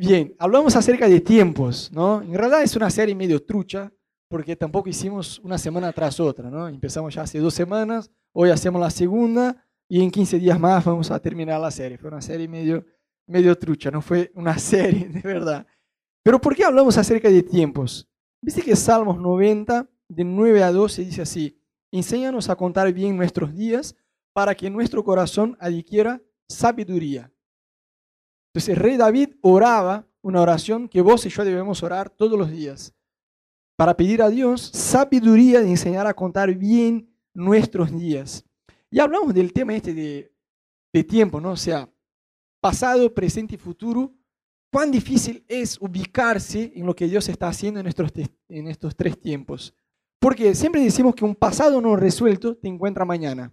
[0.00, 2.22] Bien, hablamos acerca de tiempos, ¿no?
[2.22, 3.92] En realidad es una serie medio trucha,
[4.30, 6.66] porque tampoco hicimos una semana tras otra, ¿no?
[6.68, 11.10] Empezamos ya hace dos semanas, hoy hacemos la segunda y en 15 días más vamos
[11.10, 11.98] a terminar la serie.
[11.98, 12.82] Fue una serie medio,
[13.26, 15.66] medio trucha, no fue una serie de verdad.
[16.22, 18.08] Pero ¿por qué hablamos acerca de tiempos?
[18.40, 21.60] Viste que Salmos 90, de 9 a 12, dice así,
[21.92, 23.94] enséñanos a contar bien nuestros días
[24.32, 27.30] para que nuestro corazón adquiera sabiduría.
[28.52, 32.94] Entonces rey David oraba una oración que vos y yo debemos orar todos los días
[33.76, 38.44] para pedir a Dios sabiduría de enseñar a contar bien nuestros días.
[38.90, 41.52] Y hablamos del tema este de, tiempo, ¿no?
[41.52, 41.88] O sea,
[42.60, 44.12] pasado, presente y futuro.
[44.70, 48.10] Cuán difícil es ubicarse en lo que Dios está haciendo en estos,
[48.48, 49.74] en estos tres tiempos.
[50.18, 53.50] Porque siempre decimos que un pasado no resuelto te encuentra mañana.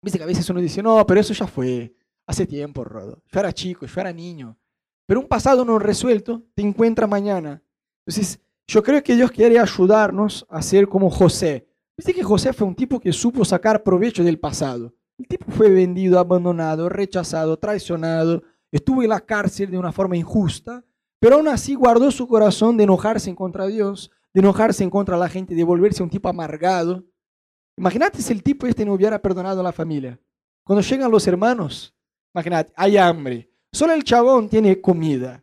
[0.00, 1.94] Viste que a veces uno dice, no, pero eso ya fue.
[2.26, 3.22] Hace tiempo, Rodo.
[3.30, 4.56] Yo era chico, yo era niño.
[5.06, 7.62] Pero un pasado no resuelto te encuentra mañana.
[8.06, 11.68] Entonces, yo creo que Dios quiere ayudarnos a ser como José.
[11.96, 14.94] Viste que José fue un tipo que supo sacar provecho del pasado.
[15.18, 20.84] El tipo fue vendido, abandonado, rechazado, traicionado, estuvo en la cárcel de una forma injusta,
[21.20, 24.90] pero aún así guardó su corazón de enojarse en contra de Dios, de enojarse en
[24.90, 27.04] contra de la gente, de volverse un tipo amargado.
[27.76, 30.18] Imagínate si el tipo este no hubiera perdonado a la familia.
[30.64, 31.94] Cuando llegan los hermanos,
[32.34, 33.48] Imagínate, hay hambre.
[33.72, 35.42] Solo el chabón tiene comida.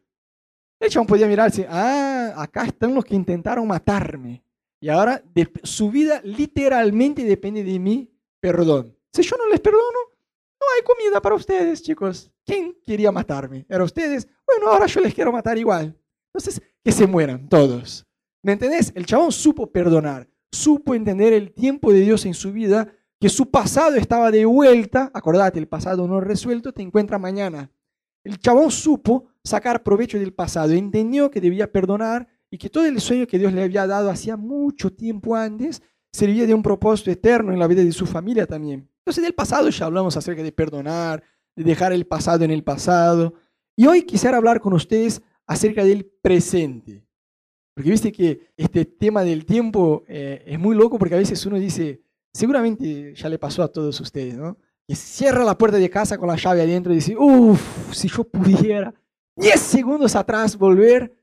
[0.80, 4.44] El chabón podía mirarse, ah, acá están los que intentaron matarme.
[4.80, 5.24] Y ahora
[5.64, 8.98] su vida literalmente depende de mi perdón.
[9.14, 10.00] Si yo no les perdono,
[10.60, 12.32] no hay comida para ustedes, chicos.
[12.46, 13.66] ¿Quién quería matarme?
[13.70, 14.28] ¿Era ustedes?
[14.46, 15.96] Bueno, ahora yo les quiero matar igual.
[16.34, 18.06] Entonces, que se mueran todos.
[18.42, 18.92] ¿Me entendés?
[18.96, 23.52] El chabón supo perdonar, supo entender el tiempo de Dios en su vida que su
[23.52, 27.72] pasado estaba de vuelta, acordate, el pasado no resuelto te encuentra mañana.
[28.24, 33.00] El chabón supo sacar provecho del pasado, entendió que debía perdonar y que todo el
[33.00, 37.54] sueño que Dios le había dado hacía mucho tiempo antes servía de un propósito eterno
[37.54, 38.90] en la vida de su familia también.
[39.02, 41.24] Entonces del pasado ya hablamos acerca de perdonar,
[41.56, 43.36] de dejar el pasado en el pasado.
[43.76, 47.06] Y hoy quisiera hablar con ustedes acerca del presente.
[47.76, 51.60] Porque viste que este tema del tiempo eh, es muy loco porque a veces uno
[51.60, 52.02] dice,
[52.34, 54.58] Seguramente ya le pasó a todos ustedes, ¿no?
[54.88, 58.24] Que cierra la puerta de casa con la llave adentro y dice, uff, si yo
[58.24, 58.94] pudiera
[59.36, 61.14] 10 segundos atrás volver,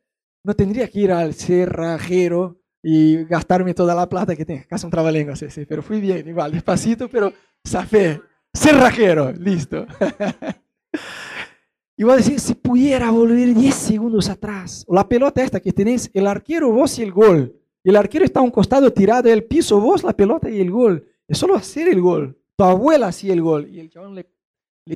[0.45, 4.65] no tendría que ir al cerrajero y gastarme toda la plata que tengo.
[4.69, 7.33] Casi un trabalengo, sí, sí, pero fui bien, igual, despacito, pero
[7.67, 8.21] zafé.
[8.55, 9.87] Cerrajero, listo.
[11.97, 16.11] y voy a decir, si pudiera volver 10 segundos atrás, la pelota esta que tenés,
[16.15, 17.55] el arquero, vos y el gol,
[17.89, 21.07] el arquero está a un costado tirado del piso, vos la pelota y el gol.
[21.27, 22.37] Es solo hacer el gol.
[22.57, 23.69] Tu abuela hacía el gol.
[23.71, 24.27] Y el chabón le,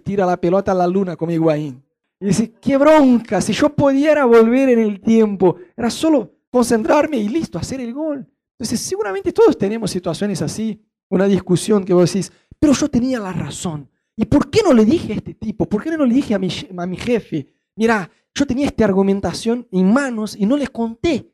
[0.00, 1.82] tira la pelota a la luna como Higuaín.
[2.20, 7.28] Y dice, qué bronca, si yo pudiera volver en el tiempo, era solo concentrarme y
[7.28, 8.26] listo, hacer el gol.
[8.58, 13.32] Entonces, seguramente todos tenemos situaciones así, una discusión que vos decís, pero yo tenía la
[13.32, 13.88] razón.
[14.16, 15.68] ¿Y por qué no le dije a este tipo?
[15.68, 17.46] ¿Por qué no le dije a mi, a mi jefe?
[17.74, 21.32] Mira, yo tenía esta argumentación en manos y no les conté.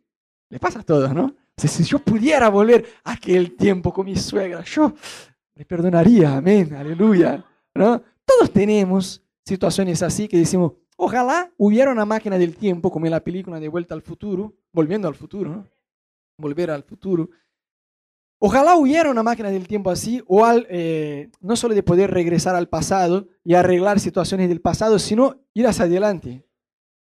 [0.49, 1.35] Le pasa a todos, ¿no?
[1.67, 4.95] Si yo pudiera volver a aquel tiempo con mi suegra, yo
[5.55, 7.45] le perdonaría, amén, aleluya.
[7.75, 8.01] ¿no?
[8.25, 13.25] Todos tenemos situaciones así que decimos, ojalá hubiera una máquina del tiempo, como en la
[13.25, 15.67] película de Vuelta al Futuro, volviendo al futuro, ¿no?
[16.39, 17.29] volver al futuro.
[18.41, 22.55] Ojalá hubiera una máquina del tiempo así, o al, eh, no solo de poder regresar
[22.55, 26.47] al pasado y arreglar situaciones del pasado, sino ir hacia adelante.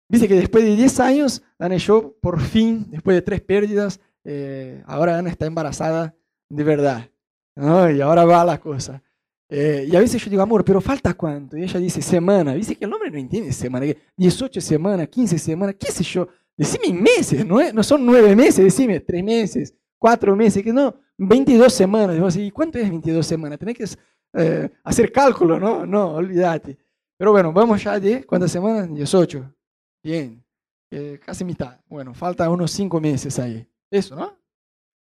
[0.10, 1.44] Dice que después de 10 años,
[1.78, 6.16] yo, por fin, después de tres pérdidas, eh, ahora Ana está embarazada
[6.50, 7.10] de verdad.
[7.56, 9.02] Y ahora va la cosa.
[9.50, 11.58] Eh, y a veces yo digo, amor, pero falta cuánto?
[11.58, 12.54] Y ella dice, semana.
[12.56, 13.86] Dice que el hombre no entiende semana.
[14.18, 16.28] 18 semanas, 15 semanas, qué sé yo.
[16.58, 21.74] Decime meses, no, no son nueve meses, decime tres meses, cuatro meses, que no, 22
[21.74, 22.36] semanas.
[22.36, 23.58] ¿y cuánto es 22 semanas?
[23.58, 23.86] Tenés que
[24.34, 25.86] eh, hacer cálculo, ¿no?
[25.86, 26.78] No, olvídate.
[27.18, 28.94] Pero bueno, vamos ya de cuántas semanas?
[28.94, 29.54] 18.
[30.04, 30.44] Bien,
[31.26, 31.80] casi mitad.
[31.88, 33.68] Bueno, falta unos cinco meses ahí.
[33.94, 34.36] Eso, ¿no?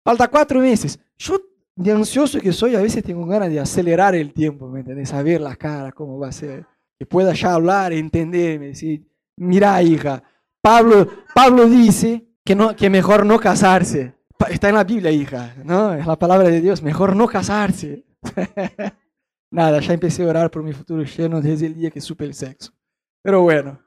[0.04, 0.96] Falta cuatro meses.
[1.18, 1.40] Yo,
[1.74, 5.08] de ansioso que soy, a veces tengo ganas de acelerar el tiempo, ¿me entiendes?
[5.08, 6.64] Saber la cara, cómo va a ser.
[6.96, 9.04] Que pueda ya hablar, entenderme, decir,
[9.36, 10.22] mira, hija,
[10.62, 14.14] Pablo, Pablo dice que, no, que mejor no casarse.
[14.48, 15.92] Está en la Biblia, hija, ¿no?
[15.92, 18.06] Es la palabra de Dios, mejor no casarse.
[19.50, 22.34] Nada, ya empecé a orar por mi futuro lleno desde el día que supe el
[22.34, 22.72] sexo.
[23.20, 23.80] Pero bueno,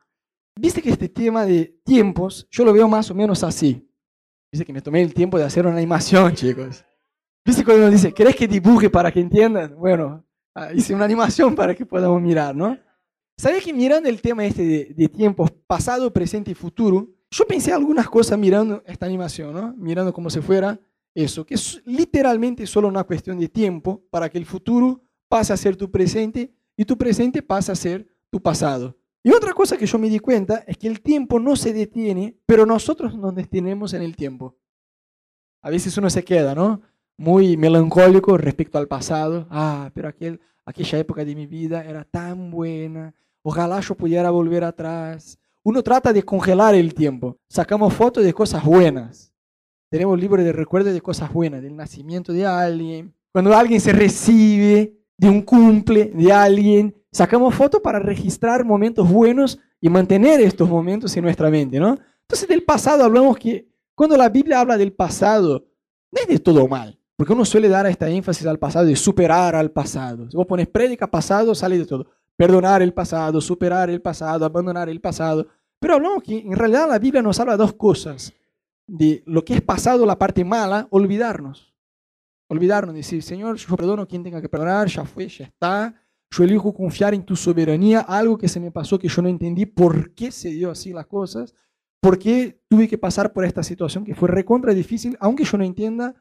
[0.58, 3.89] viste que este tema de tiempos, yo lo veo más o menos así.
[4.52, 6.84] Dice que me tomé el tiempo de hacer una animación, chicos.
[7.46, 9.76] ¿Viste cuando uno dice, ¿querés que dibuje para que entiendan?
[9.78, 10.26] Bueno,
[10.56, 12.78] ah, hice una animación para que podamos mirar, ¿no?
[13.38, 17.72] ¿Sabes que mirando el tema este de, de tiempos pasado, presente y futuro, yo pensé
[17.72, 19.74] algunas cosas mirando esta animación, ¿no?
[19.78, 20.80] Mirando como si fuera
[21.14, 25.58] eso, que es literalmente solo una cuestión de tiempo para que el futuro pase a
[25.58, 28.99] ser tu presente y tu presente pase a ser tu pasado.
[29.24, 32.38] Y otra cosa que yo me di cuenta es que el tiempo no se detiene,
[32.46, 34.56] pero nosotros nos detenemos en el tiempo.
[35.62, 36.82] A veces uno se queda, ¿no?
[37.18, 39.46] Muy melancólico respecto al pasado.
[39.50, 43.14] Ah, pero aquel, aquella época de mi vida era tan buena.
[43.42, 45.38] Ojalá yo pudiera volver atrás.
[45.64, 47.38] Uno trata de congelar el tiempo.
[47.50, 49.34] Sacamos fotos de cosas buenas.
[49.90, 53.14] Tenemos libros de recuerdos de cosas buenas, del nacimiento de alguien.
[53.34, 59.60] Cuando alguien se recibe, de un cumple de alguien, sacamos fotos para registrar momentos buenos
[59.82, 61.98] y mantener estos momentos en nuestra mente, ¿no?
[62.22, 65.66] Entonces del pasado hablamos que cuando la Biblia habla del pasado,
[66.12, 69.56] no es de todo mal, porque uno suele dar esta énfasis al pasado de superar
[69.56, 70.30] al pasado.
[70.30, 72.08] Si vos pones prédica pasado, sale de todo.
[72.36, 75.48] Perdonar el pasado, superar el pasado, abandonar el pasado.
[75.80, 78.32] Pero hablamos que en realidad la Biblia nos habla de dos cosas.
[78.88, 81.74] De lo que es pasado, la parte mala, olvidarnos.
[82.48, 85.94] Olvidarnos, decir, Señor, yo perdono a quien tenga que perdonar, ya fue, ya está.
[86.32, 89.66] Yo elijo confiar en tu soberanía, algo que se me pasó que yo no entendí
[89.66, 91.56] por qué se dio así las cosas,
[92.02, 95.64] por qué tuve que pasar por esta situación que fue recontra difícil, aunque yo no
[95.64, 96.16] entienda,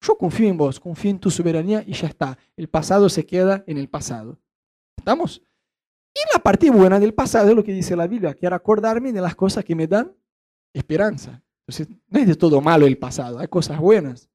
[0.00, 2.36] yo confío en vos, confío en tu soberanía y ya está.
[2.56, 4.40] El pasado se queda en el pasado.
[4.98, 5.42] ¿Estamos?
[6.14, 9.20] Y la parte buena del pasado es lo que dice la Biblia, quiero acordarme de
[9.20, 10.12] las cosas que me dan
[10.74, 11.42] esperanza.
[11.66, 14.28] Entonces, no es de todo malo el pasado, hay cosas buenas.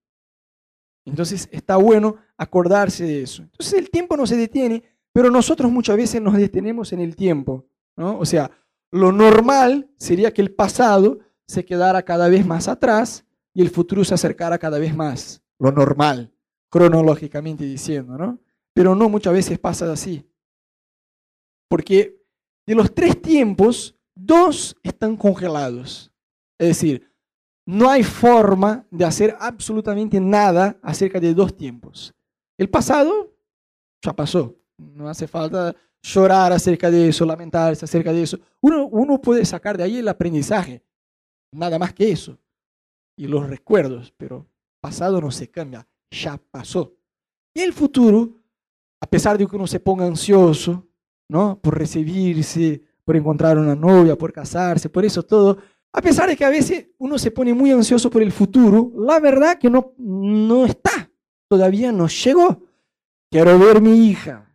[1.06, 3.44] Entonces, está bueno acordarse de eso.
[3.44, 4.84] Entonces, el tiempo no se detiene,
[5.14, 7.66] pero nosotros muchas veces nos detenemos en el tiempo.
[7.96, 8.20] ¿no?
[8.20, 8.52] O sea,
[8.92, 14.04] lo normal sería que el pasado se quedara cada vez más atrás y el futuro
[14.04, 16.34] se acercara cada vez más lo normal,
[16.70, 18.40] cronológicamente diciendo, ¿no?
[18.74, 20.30] Pero no muchas veces pasa así.
[21.70, 22.24] Porque
[22.66, 26.12] de los tres tiempos, dos están congelados.
[26.60, 27.12] Es decir,
[27.66, 32.14] no hay forma de hacer absolutamente nada acerca de dos tiempos.
[32.58, 33.36] El pasado
[34.02, 34.56] ya pasó.
[34.78, 38.40] No hace falta llorar acerca de eso, lamentarse acerca de eso.
[38.62, 40.84] Uno, uno puede sacar de ahí el aprendizaje.
[41.52, 42.38] Nada más que eso.
[43.18, 44.46] Y los recuerdos, pero
[44.80, 46.94] pasado no se cambia, ya pasó.
[47.54, 48.40] Y el futuro,
[49.02, 50.88] a pesar de que uno se ponga ansioso,
[51.28, 51.60] ¿no?
[51.60, 55.58] Por recibirse, por encontrar una novia, por casarse, por eso todo,
[55.94, 59.20] a pesar de que a veces uno se pone muy ansioso por el futuro, la
[59.20, 61.10] verdad que no, no está,
[61.48, 62.64] todavía no llegó.
[63.32, 64.47] Quiero ver mi hija,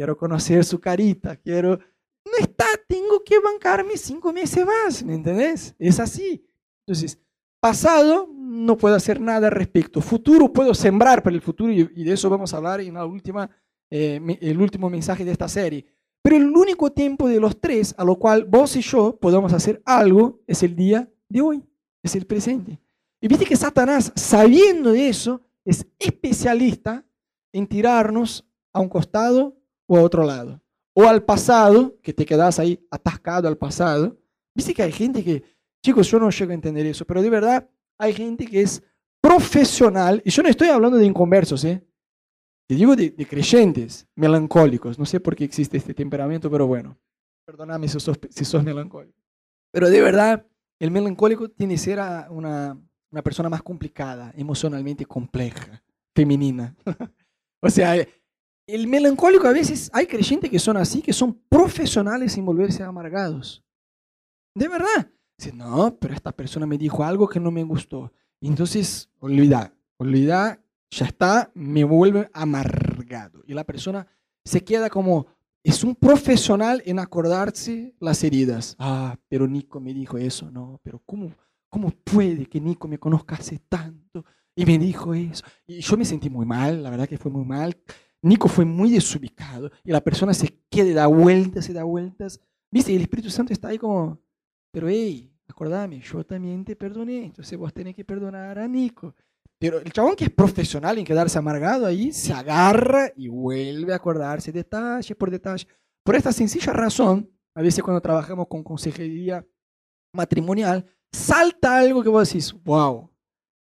[0.00, 1.78] quiero conocer su carita, quiero...
[2.24, 5.74] No está, tengo que bancarme cinco meses más, ¿me entendés?
[5.78, 6.42] Es así.
[6.86, 7.18] Entonces,
[7.60, 10.00] pasado no puedo hacer nada al respecto.
[10.00, 13.50] Futuro puedo sembrar para el futuro y, de eso vamos a hablar en la última,
[13.90, 15.84] eh, el último mensaje de esta serie.
[16.22, 19.82] Pero el único tiempo de los tres a lo cual vos y yo podemos hacer
[19.84, 21.62] algo es el día de hoy,
[22.02, 22.80] es el presente.
[23.20, 27.04] Y viste que Satanás, sabiendo de eso, es especialista
[27.52, 29.59] en tirarnos a un costado
[29.90, 30.62] o a otro lado.
[30.94, 34.16] O al pasado, que te quedas ahí atascado al pasado.
[34.54, 35.42] Viste que hay gente que,
[35.84, 38.80] chicos, yo no llego a entender eso, pero de verdad hay gente que es
[39.20, 41.84] profesional, y yo no estoy hablando de inconversos, ¿eh?
[42.68, 44.96] Te digo de, creyentes melancólicos.
[44.96, 46.96] No sé por qué existe este temperamento, pero bueno,
[47.44, 49.18] perdóname si sos, si sos melancólico.
[49.72, 50.46] Pero de verdad,
[50.78, 51.98] el melancólico tiene que ser
[52.30, 52.80] una,
[53.10, 55.82] una persona más complicada, emocionalmente compleja,
[56.14, 56.76] femenina.
[57.60, 57.96] o sea,
[58.74, 63.62] el melancólico a veces hay creyentes que son así, que son profesionales en volverse amargados.
[64.54, 65.10] De verdad.
[65.38, 68.12] Dice, no, pero esta persona me dijo algo que no me gustó.
[68.40, 73.42] Y entonces, olvida, olvida, ya está, me vuelve amargado.
[73.46, 74.06] Y la persona
[74.44, 75.26] se queda como,
[75.62, 78.76] es un profesional en acordarse las heridas.
[78.78, 81.34] Ah, pero Nico me dijo eso, no, pero ¿cómo,
[81.68, 84.24] cómo puede que Nico me conozca hace tanto?
[84.54, 85.44] Y me dijo eso.
[85.66, 87.76] Y yo me sentí muy mal, la verdad que fue muy mal.
[88.22, 92.40] Nico fue muy desubicado y la persona se queda, da vueltas, se da vueltas.
[92.72, 92.92] ¿Viste?
[92.92, 94.20] Y el Espíritu Santo está ahí como,
[94.72, 99.14] pero hey, acordame, yo también te perdoné, entonces vos tenés que perdonar a Nico.
[99.58, 103.96] Pero el chabón que es profesional en quedarse amargado ahí, se agarra y vuelve a
[103.96, 105.66] acordarse detalle por detalle.
[106.04, 109.46] Por esta sencilla razón, a veces cuando trabajamos con consejería
[110.14, 113.10] matrimonial, salta algo que vos decís, wow,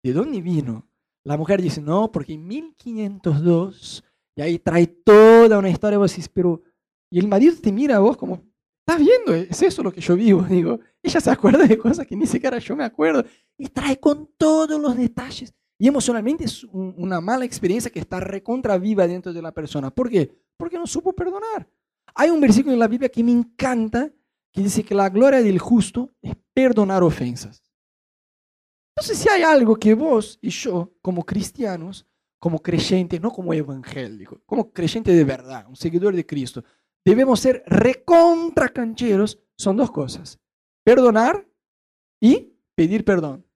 [0.02, 0.88] ¿de dónde vino?
[1.24, 4.04] La mujer dice, no, porque en 1502,
[4.36, 6.62] y ahí trae toda una historia, vos decís, pero,
[7.10, 8.42] y el marido te mira a vos como,
[8.86, 9.32] ¿Estás viendo?
[9.32, 10.42] Es eso lo que yo vivo.
[10.48, 13.24] Digo, ella se acuerda de cosas que ni siquiera yo me acuerdo.
[13.56, 15.54] Y trae con todos los detalles.
[15.78, 19.90] Y emocionalmente es una mala experiencia que está recontra viva dentro de la persona.
[19.90, 20.30] ¿Por qué?
[20.56, 21.68] Porque no supo perdonar.
[22.14, 24.12] Hay un versículo en la Biblia que me encanta,
[24.52, 27.62] que dice que la gloria del justo es perdonar ofensas.
[28.94, 32.06] Entonces, si hay algo que vos y yo, como cristianos,
[32.44, 36.62] como creyentes, no como evangélicos, como creyentes de verdad, un seguidor de Cristo,
[37.02, 40.38] debemos ser recontra cancheros, son dos cosas.
[40.84, 41.48] Perdonar
[42.20, 43.46] y pedir perdón.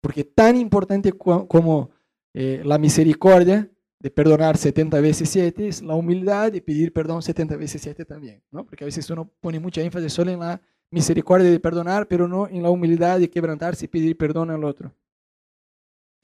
[0.00, 1.90] Porque tan importante como
[2.32, 3.70] eh, la misericordia
[4.00, 8.42] de perdonar 70 veces 7 es la humildad de pedir perdón 70 veces 7 también,
[8.50, 8.64] ¿no?
[8.64, 12.48] Porque a veces uno pone mucha énfasis solo en la misericordia de perdonar, pero no
[12.48, 14.94] en la humildad de quebrantarse y pedir perdón al otro.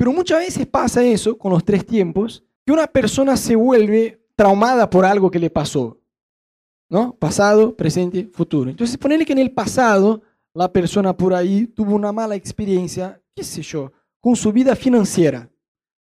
[0.02, 4.90] Pero muchas veces pasa eso con los tres tiempos, que una persona se vuelve traumada
[4.90, 5.96] por algo que le pasó,
[6.88, 7.14] ¿no?
[7.14, 8.68] Pasado, presente, futuro.
[8.68, 10.20] Entonces, ponerle que en el pasado
[10.54, 15.48] la persona por ahí tuvo una mala experiencia, qué sé yo, con su vida financiera.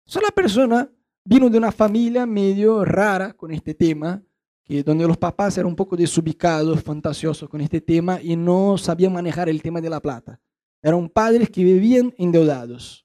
[0.00, 0.90] Entonces, la persona
[1.24, 4.20] vino de una familia medio rara con este tema,
[4.64, 9.12] que donde los papás eran un poco desubicados, fantasiosos con este tema y no sabían
[9.12, 10.40] manejar el tema de la plata.
[10.82, 13.01] Eran padres que vivían endeudados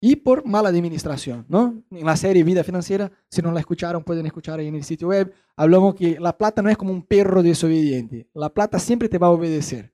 [0.00, 1.82] y por mala administración, ¿no?
[1.90, 5.08] En la serie Vida Financiera, si no la escucharon, pueden escuchar ahí en el sitio
[5.08, 9.18] web, hablamos que la plata no es como un perro desobediente, la plata siempre te
[9.18, 9.92] va a obedecer.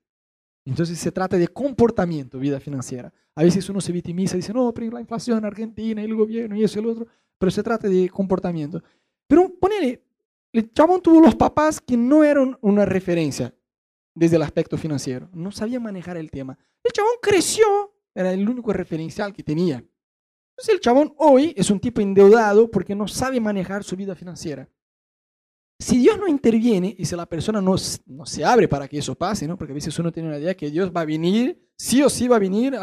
[0.64, 3.12] Entonces se trata de comportamiento, vida financiera.
[3.36, 6.56] A veces uno se victimiza y dice, no, pero la inflación en Argentina, el gobierno
[6.56, 7.06] y eso y el otro
[7.38, 8.82] pero se trata de comportamiento.
[9.26, 10.02] Pero ponele,
[10.52, 13.54] el chabón tuvo los papás que no eran una referencia
[14.14, 16.58] desde el aspecto financiero, no sabía manejar el tema.
[16.82, 17.64] El chabón creció,
[18.14, 19.84] era el único referencial que tenía.
[20.56, 24.68] Entonces el chabón hoy es un tipo endeudado porque no sabe manejar su vida financiera.
[25.78, 29.14] Si Dios no interviene y si la persona no, no se abre para que eso
[29.14, 29.58] pase, ¿no?
[29.58, 32.26] porque a veces uno tiene una idea que Dios va a venir, sí o sí
[32.26, 32.75] va a venir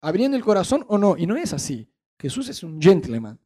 [0.00, 1.88] abriendo el corazón o no, y no es así.
[2.20, 3.40] Jesús es un gentleman.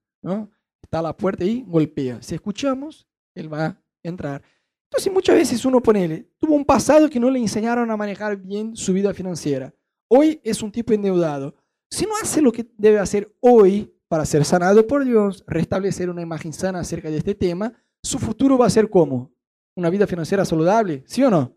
[0.83, 2.21] Está a la puerta y golpea.
[2.21, 4.43] Si escuchamos, él va a entrar.
[4.91, 8.77] Entonces muchas veces uno pone, tuvo un pasado que no le enseñaron a manejar bien
[8.77, 9.75] su vida financiera.
[10.09, 11.55] Hoy es un tipo endeudado.
[11.91, 16.23] Si no hace lo que debe hacer hoy para ser sanado por Dios, restablecer una
[16.23, 19.33] imagen sana acerca de este tema, su futuro va a ser como
[19.77, 21.57] una vida financiera saludable, ¿sí o no?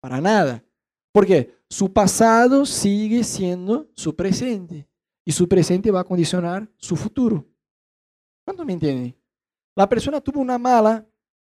[0.00, 0.64] Para nada.
[1.12, 4.88] Porque su pasado sigue siendo su presente
[5.24, 7.46] y su presente va a condicionar su futuro.
[8.44, 9.16] ¿Cuánto me entienden?
[9.74, 11.06] La persona tuvo una mala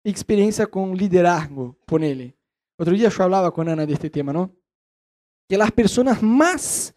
[0.04, 2.38] experiencia con liderazgo, ponele.
[2.78, 4.56] Otro día yo hablaba con Ana de este tema, ¿no?
[5.50, 6.94] Que las personas más,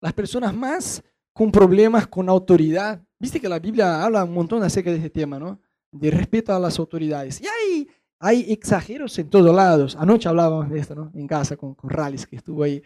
[0.00, 4.90] las personas más con problemas con autoridad, viste que la Biblia habla un montón acerca
[4.90, 5.60] de este tema, ¿no?
[5.92, 7.40] De respeto a las autoridades.
[7.40, 7.88] Y hay,
[8.18, 9.96] hay exageros en todos lados.
[9.96, 11.10] Anoche hablábamos de esto, ¿no?
[11.14, 12.82] En casa con, con Rallis, que estuvo ahí.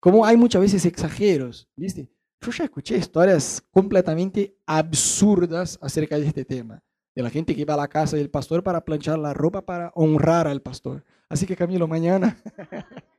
[0.00, 2.10] Como hay muchas veces exageros, ¿viste?
[2.40, 6.82] Yo ya escuché historias completamente absurdas acerca de este tema.
[7.14, 9.92] De la gente que va a la casa del pastor para planchar la ropa para
[9.94, 11.04] honrar al pastor.
[11.28, 12.36] Así que Camilo, mañana.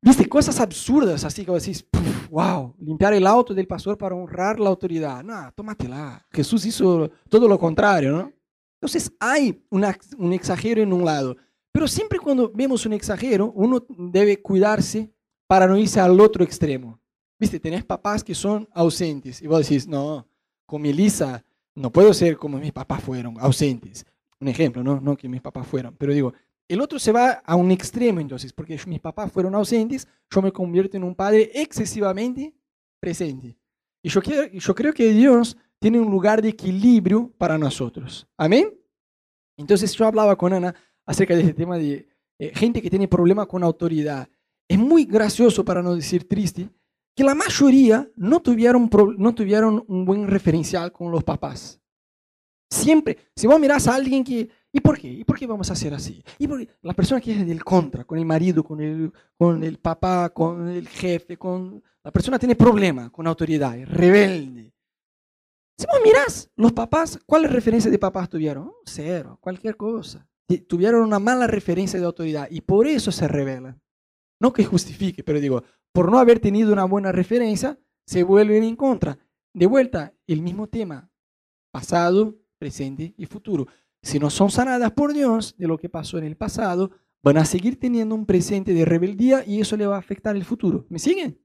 [0.00, 1.84] Viste, cosas absurdas, así que decís,
[2.30, 5.24] wow, limpiar el auto del pastor para honrar la autoridad.
[5.24, 6.24] No, tómatela.
[6.30, 8.32] Jesús hizo todo lo contrario, ¿no?
[8.80, 11.36] Entonces hay un exagero en un lado.
[11.72, 15.12] Pero siempre cuando vemos un exagero, uno debe cuidarse
[15.48, 17.00] para no irse al otro extremo.
[17.38, 20.28] Viste, tenés papás que son ausentes y vos decís, no,
[20.66, 24.06] con Melissa no puedo ser como mis papás fueron, ausentes.
[24.40, 25.00] Un ejemplo, ¿no?
[25.00, 26.32] No que mis papás fueron, pero digo,
[26.68, 30.52] el otro se va a un extremo entonces, porque mis papás fueron ausentes, yo me
[30.52, 32.54] convierto en un padre excesivamente
[33.00, 33.56] presente.
[34.02, 38.28] Y yo, quiero, yo creo que Dios tiene un lugar de equilibrio para nosotros.
[38.36, 38.78] Amén.
[39.56, 40.74] Entonces yo hablaba con Ana
[41.06, 42.06] acerca de este tema de
[42.38, 44.28] eh, gente que tiene problemas con autoridad.
[44.68, 46.68] Es muy gracioso, para no decir triste,
[47.16, 51.80] que la mayoría no tuvieron, no tuvieron un buen referencial con los papás.
[52.70, 54.48] Siempre, si vos mirás a alguien que,
[54.78, 55.08] ¿y por qué?
[55.08, 56.22] ¿Y por qué vamos a hacer así?
[56.38, 59.78] ¿Y por La persona que es del contra, con el marido, con el, con el
[59.78, 61.82] papá, con el jefe, con...
[62.02, 64.72] La persona tiene problema con autoridad, es rebelde.
[65.76, 68.72] Si vos mirás, los papás, ¿cuáles referencias de papás tuvieron?
[68.84, 70.26] Cero, cualquier cosa.
[70.66, 73.80] Tuvieron una mala referencia de autoridad y por eso se rebelan.
[74.40, 78.76] No que justifique, pero digo, por no haber tenido una buena referencia, se vuelven en
[78.76, 79.18] contra.
[79.52, 81.10] De vuelta, el mismo tema,
[81.70, 83.66] pasado, presente y futuro.
[84.02, 86.90] Si no son sanadas por Dios de lo que pasó en el pasado,
[87.22, 90.44] van a seguir teniendo un presente de rebeldía y eso le va a afectar el
[90.44, 90.86] futuro.
[90.88, 91.38] ¿Me siguen?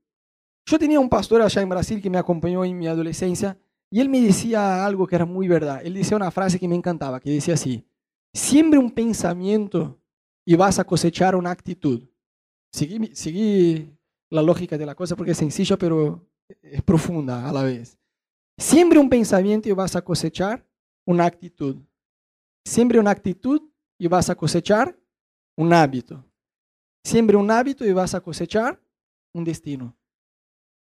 [0.65, 3.57] Yo tenía un pastor allá en Brasil que me acompañó en mi adolescencia
[3.89, 5.81] y él me decía algo que era muy verdad.
[5.83, 7.85] Él decía una frase que me encantaba, que decía así,
[8.33, 9.99] siembre un pensamiento
[10.45, 12.07] y vas a cosechar una actitud.
[12.71, 13.93] Seguí, seguí
[14.29, 16.25] la lógica de la cosa porque es sencilla, pero
[16.61, 17.97] es profunda a la vez.
[18.57, 20.65] Siempre un pensamiento y vas a cosechar
[21.05, 21.77] una actitud.
[22.65, 23.61] Siempre una actitud
[23.97, 24.97] y vas a cosechar
[25.55, 26.25] un hábito.
[27.03, 28.81] Siembre un hábito y vas a cosechar
[29.33, 29.95] un destino.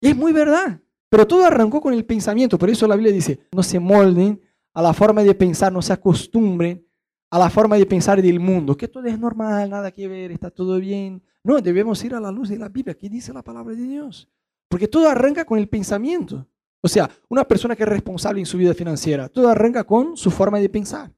[0.02, 0.82] Y es muy verdad.
[1.10, 2.58] Pero todo arrancó con el pensamiento.
[2.58, 4.42] Por eso la Biblia dice, no se molden
[4.74, 6.86] a la forma de pensar, no se acostumbren
[7.32, 10.52] a la forma de pensar del mundo, que todo es normal, nada que ver, está
[10.52, 11.24] todo bien.
[11.44, 14.30] No, debemos ir a la luz de la Biblia, ¿qué dice la palabra de Dios?
[14.70, 16.48] Porque todo arranca con el pensamiento.
[16.82, 20.32] O sea, una persona que es responsable en su vida financiera, todo arranca con su
[20.32, 21.12] forma de pensar.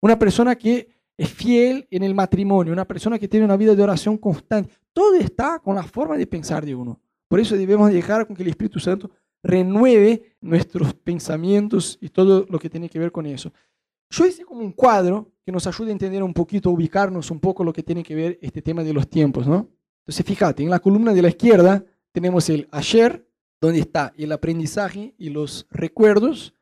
[0.00, 3.82] Una persona que es fiel en el matrimonio, una persona que tiene una vida de
[3.82, 7.00] oración constante, todo está con la forma de pensar de uno.
[7.28, 9.10] Por eso debemos dejar con que el Espíritu Santo
[9.42, 13.52] renueve nuestros pensamientos y todo lo que tiene que ver con eso.
[14.10, 17.64] Yo hice como un cuadro que nos ayude a entender un poquito, ubicarnos un poco
[17.64, 19.68] lo que tiene que ver este tema de los tiempos, ¿no?
[20.00, 23.28] Entonces, fíjate, en la columna de la izquierda tenemos el ayer,
[23.60, 26.54] donde está el aprendizaje y los recuerdos,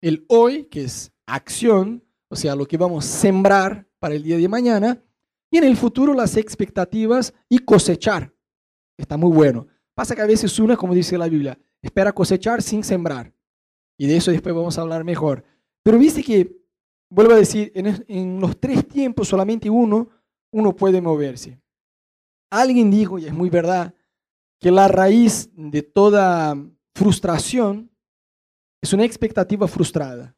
[0.00, 4.38] el hoy, que es acción, o sea, lo que vamos a sembrar para el día
[4.38, 5.04] de mañana,
[5.50, 8.34] y en el futuro las expectativas y cosechar.
[8.96, 9.66] Está muy bueno.
[9.94, 13.34] Pasa que a veces uno, como dice la Biblia, espera cosechar sin sembrar.
[13.98, 15.44] Y de eso después vamos a hablar mejor.
[15.82, 16.56] Pero viste que,
[17.10, 20.08] vuelvo a decir, en, los tres tiempos solamente uno,
[20.52, 21.60] uno puede moverse.
[22.50, 23.94] Alguien dijo, y es muy verdad,
[24.58, 26.56] que la raíz de toda
[26.94, 27.90] frustración
[28.80, 30.34] es una expectativa frustrada.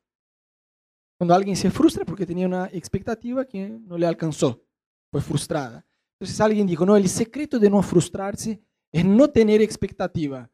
[1.24, 4.62] Cuando alguien se frustra porque tenía una expectativa que no le alcanzó,
[5.10, 5.82] fue frustrada.
[6.18, 8.60] Entonces alguien dijo, no, el secreto de no frustrarse
[8.92, 10.50] es no tener expectativa.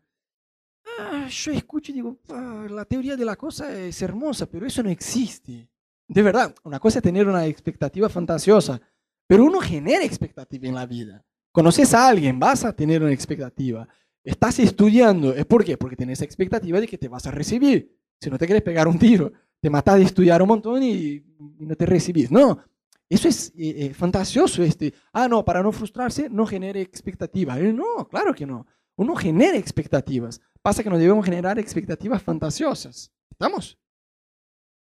[0.96, 4.80] Ah, yo escucho y digo, ah, la teoría de la cosa es hermosa, pero eso
[4.80, 5.68] no existe.
[6.06, 8.80] De verdad, una cosa es tener una expectativa fantasiosa,
[9.26, 11.24] pero uno genera expectativa en la vida.
[11.50, 13.88] Conoces a alguien, vas a tener una expectativa.
[14.22, 15.76] Estás estudiando, ¿es por qué?
[15.76, 17.98] Porque tienes expectativa de que te vas a recibir.
[18.20, 21.22] Si no te quieres pegar un tiro, te matas de estudiar un montón y,
[21.58, 22.30] no te recibís.
[22.30, 22.62] No,
[23.08, 24.62] eso es eh, eh, fantasioso.
[24.62, 24.94] Este.
[25.12, 27.58] Ah, no, para no frustrarse, no genere expectativa.
[27.58, 28.66] Eh, no, claro que no.
[28.96, 30.40] Uno genera expectativas.
[30.62, 33.12] Pasa que no debemos generar expectativas fantasiosas.
[33.30, 33.78] ¿Estamos?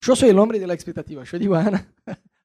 [0.02, 1.24] Yo soy el hombre de la expectativa.
[1.24, 1.94] Yo digo a Ana,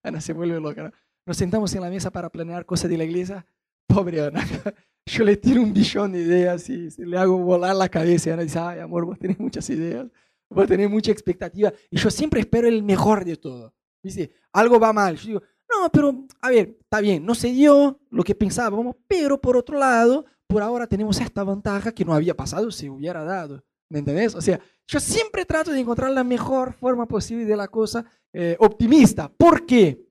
[0.02, 0.92] Ana se vuelve loca.
[1.24, 3.46] Nos sentamos en la mesa para planear cosas de la iglesia.
[3.86, 4.44] Pobre Ana.
[5.06, 8.32] Yo le tiro un billón de ideas y le hago volar la cabeza.
[8.32, 10.06] Ana dice, ay, amor, vos tenés muchas ideas.
[10.52, 11.72] Vos tenés mucha expectativa.
[11.90, 13.74] Y yo siempre espero el mejor de todo.
[14.02, 15.16] Dice, algo va mal.
[15.16, 19.40] Yo digo, no, pero, a ver, está bien, no se dio lo que pensábamos, pero
[19.40, 23.64] por otro lado, por ahora tenemos esta ventaja que no había pasado si hubiera dado.
[23.88, 24.34] ¿Me entendés?
[24.34, 28.56] O sea, yo siempre trato de encontrar la mejor forma posible de la cosa eh,
[28.58, 29.30] optimista.
[29.30, 30.06] ¿Por qué?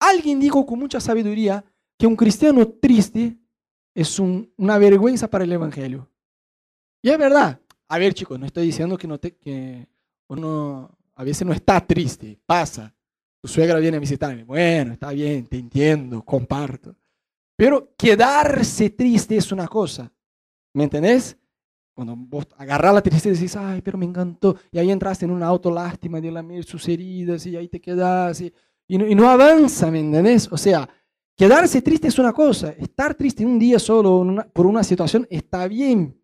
[0.00, 1.64] Alguien dijo con mucha sabiduría
[1.98, 3.38] que un cristiano triste
[3.94, 6.10] es una vergüenza para el Evangelio.
[7.02, 7.60] Y es verdad.
[7.90, 9.84] A ver, chicos, no estoy diciendo que, no te, que
[10.28, 12.94] uno a veces no está triste, pasa.
[13.42, 14.44] Tu suegra viene a visitarme.
[14.44, 16.94] Bueno, está bien, te entiendo, comparto.
[17.56, 20.12] Pero quedarse triste es una cosa.
[20.72, 21.36] ¿Me entendés?
[21.92, 24.56] Cuando vos agarras la tristeza y decís, ay, pero me encantó.
[24.70, 28.40] Y ahí entras en una autolástima de lamer sus heridas y ahí te quedas.
[28.40, 28.54] Y,
[28.86, 30.46] y, no, avanza, ¿me entendés?
[30.52, 30.88] O sea,
[31.36, 32.70] quedarse triste es una cosa.
[32.78, 36.19] Estar triste un día solo por una situación está bien.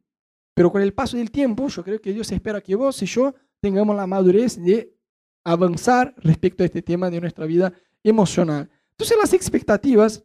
[0.57, 3.35] Pero con el paso del tiempo, yo creo que Dios espera que vos y yo
[3.61, 4.97] tengamos la madurez de
[5.45, 8.71] avanzar respecto a este tema de nuestra vida emocional.
[8.93, 10.25] Entonces las expectativas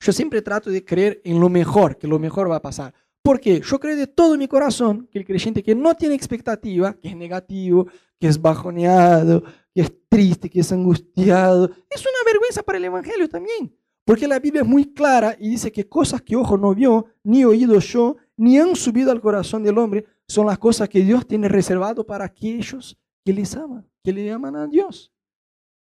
[0.00, 2.92] yo siempre trato de creer en lo mejor, que lo mejor va a pasar.
[3.22, 7.08] Porque yo creo de todo mi corazón que el creyente que no tiene expectativa, que
[7.08, 7.86] es negativo,
[8.20, 9.42] que es bajoneado,
[9.74, 13.74] que es triste, que es angustiado, es una vergüenza para el Evangelio también.
[14.04, 17.46] Porque la Biblia es muy clara y dice que cosas que ojo no vio, ni
[17.46, 21.48] oído yo, ni han subido al corazón del hombre, son las cosas que Dios tiene
[21.48, 25.12] reservado para aquellos que les aman, que le aman a Dios.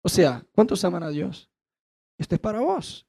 [0.01, 1.49] O sea, ¿cuántos aman a Dios?
[2.17, 3.05] Esto es para vos.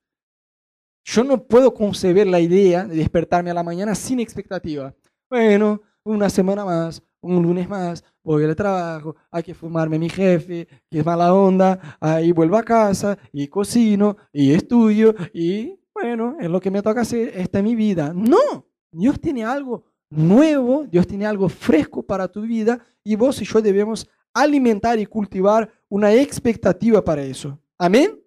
[1.05, 4.95] Yo no puedo concebir la idea de despertarme a la mañana sin expectativa.
[5.29, 10.67] Bueno, una semana más, un lunes más, voy al trabajo, hay que fumarme mi jefe,
[10.91, 16.49] que es mala onda, ahí vuelvo a casa y cocino y estudio y bueno, es
[16.49, 18.13] lo que me toca hacer, esta es mi vida.
[18.15, 23.45] No, Dios tiene algo nuevo, Dios tiene algo fresco para tu vida y vos y
[23.45, 27.59] yo debemos alimentar y cultivar una expectativa para eso.
[27.79, 28.21] Amén.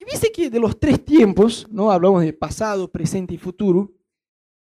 [0.00, 1.90] Y dice que de los tres tiempos, ¿no?
[1.90, 3.92] hablamos de pasado, presente y futuro,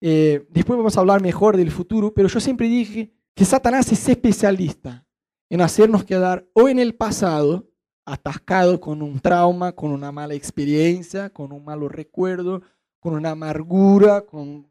[0.01, 4.07] eh, después vamos a hablar mejor del futuro, pero yo siempre dije que Satanás es
[4.07, 5.05] especialista
[5.49, 7.69] en hacernos quedar o en el pasado,
[8.05, 12.61] atascado con un trauma, con una mala experiencia, con un malo recuerdo,
[12.99, 14.67] con una amargura, con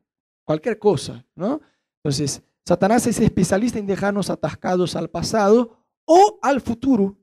[0.49, 1.61] cualquier cosa, ¿no?
[2.03, 7.19] Entonces, Satanás es especialista en dejarnos atascados al pasado o al futuro,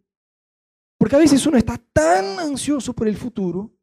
[1.00, 3.74] Porque a veces uno está tan ansioso por el futuro.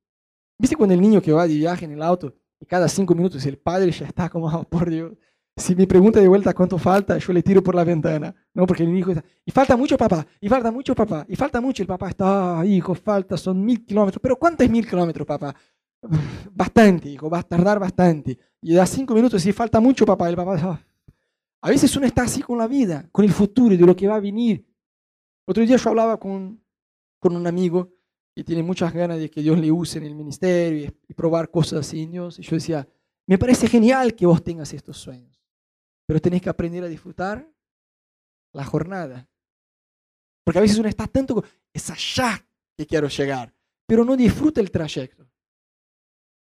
[0.56, 3.44] ¿Viste cuando el niño que va de viaje en el auto y cada cinco minutos
[3.44, 5.12] el padre ya está como, oh, por Dios,
[5.56, 8.64] si me pregunta de vuelta cuánto falta, yo le tiro por la ventana, ¿no?
[8.64, 11.82] Porque el hijo está, y falta mucho papá, y falta mucho papá, y falta mucho,
[11.82, 15.52] el papá está, ah, hijo, falta, son mil kilómetros, pero ¿cuánto es mil kilómetros, papá?
[16.52, 18.38] Bastante, hijo, va a tardar bastante.
[18.60, 20.80] Y da cinco minutos, y falta mucho, papá, el papá, ah".
[21.62, 24.08] a veces uno está así con la vida, con el futuro y de lo que
[24.08, 24.66] va a venir.
[25.46, 26.60] Otro día yo hablaba con,
[27.18, 27.92] con un amigo
[28.34, 31.50] que tiene muchas ganas de que Dios le use en el ministerio y, y probar
[31.50, 32.88] cosas así en Dios, y yo decía,
[33.26, 35.40] me parece genial que vos tengas estos sueños.
[36.06, 37.48] Pero tenés que aprender a disfrutar
[38.52, 39.28] la jornada.
[40.44, 42.44] Porque a veces uno está tanto, es allá
[42.76, 43.54] que quiero llegar,
[43.86, 45.31] pero no disfruta el trayecto.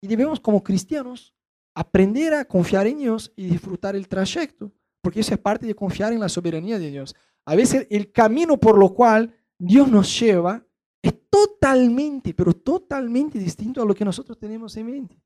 [0.01, 1.33] Y debemos como cristianos
[1.73, 6.11] aprender a confiar en Dios y disfrutar el trayecto, porque eso es parte de confiar
[6.11, 7.15] en la soberanía de Dios.
[7.45, 10.65] A veces el camino por lo cual Dios nos lleva
[11.01, 15.21] es totalmente, pero totalmente distinto a lo que nosotros tenemos en mente.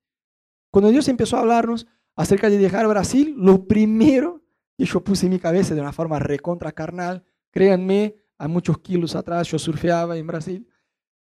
[0.72, 4.42] Cuando Dios empezó a hablarnos, acerca de dejar Brasil, lo primero
[4.78, 9.16] que yo puse en mi cabeza de una forma recontra carnal, créanme, a muchos kilos
[9.16, 10.68] atrás yo surfeaba en Brasil.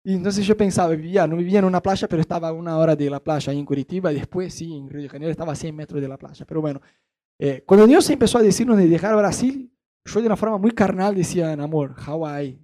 [0.07, 2.95] Y entonces yo pensaba, vivía, no vivía en una playa, pero estaba a una hora
[2.95, 5.75] de la playa en Curitiba, y después sí, en Río de Janeiro estaba a 100
[5.75, 6.45] metros de la playa.
[6.45, 6.79] Pero bueno,
[7.39, 9.73] eh, cuando Dios empezó a decirnos de dejar Brasil,
[10.05, 12.63] yo de una forma muy carnal decía, amor, Hawái,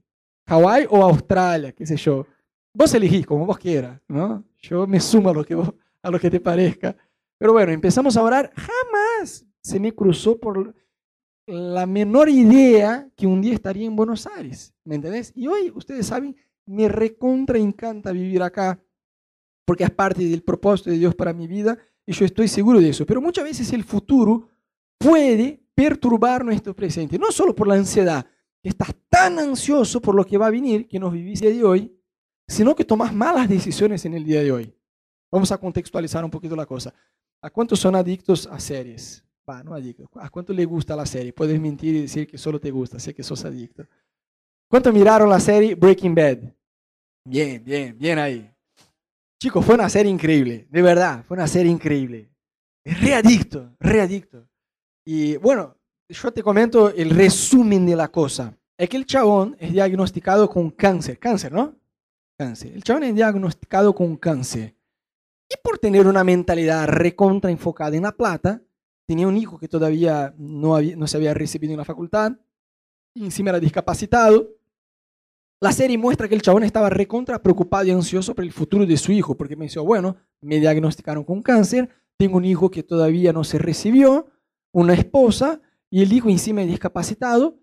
[0.49, 2.27] Hawái o Australia, qué sé yo.
[2.75, 4.43] Vos elegís como vos quieras, ¿no?
[4.59, 5.73] Yo me sumo a lo que, vos,
[6.03, 6.95] a lo que te parezca.
[7.39, 8.53] Pero bueno, empezamos a orar.
[8.55, 10.75] Jamás se me cruzó por
[11.47, 14.75] la menor idea que un día estaría en Buenos Aires.
[14.83, 15.31] ¿Me entendés?
[15.35, 18.79] Y hoy, ustedes saben, me recontra encanta vivir acá
[19.65, 22.89] porque es parte del propósito de Dios para mi vida y yo estoy seguro de
[22.89, 23.05] eso.
[23.05, 24.49] Pero muchas veces el futuro
[24.97, 28.25] puede perturbar nuestro presente, no solo por la ansiedad,
[28.61, 31.57] que estás tan ansioso por lo que va a venir que nos vivís el día
[31.57, 31.97] de hoy,
[32.47, 34.75] sino que tomas malas decisiones en el día de hoy.
[35.31, 36.93] Vamos a contextualizar un poquito la cosa.
[37.41, 39.23] ¿A cuántos son adictos a series?
[39.65, 40.07] No adictos.
[40.15, 41.33] ¿A cuánto le gusta la serie?
[41.33, 43.85] Puedes mentir y decir que solo te gusta, sé que sos adicto.
[44.71, 46.37] ¿Cuántos miraron la serie Breaking Bad?
[47.25, 48.49] Bien, bien, bien ahí.
[49.37, 52.29] Chicos, fue una serie increíble, de verdad, fue una serie increíble.
[52.81, 54.47] Es readicto, readicto.
[55.05, 55.75] Y bueno,
[56.07, 58.57] yo te comento el resumen de la cosa.
[58.77, 61.19] Es que el chabón es diagnosticado con cáncer.
[61.19, 61.75] Cáncer, ¿no?
[62.37, 62.71] Cáncer.
[62.71, 64.73] El chabón es diagnosticado con cáncer.
[65.49, 68.61] Y por tener una mentalidad recontra enfocada en la plata,
[69.05, 72.31] tenía un hijo que todavía no, había, no se había recibido en la facultad,
[73.13, 74.60] y encima era discapacitado.
[75.63, 78.97] La serie muestra que el chabón estaba recontra preocupado y ansioso por el futuro de
[78.97, 83.31] su hijo, porque me dijo, bueno, me diagnosticaron con cáncer, tengo un hijo que todavía
[83.31, 84.25] no se recibió,
[84.73, 87.59] una esposa, y el hijo encima es discapacitado.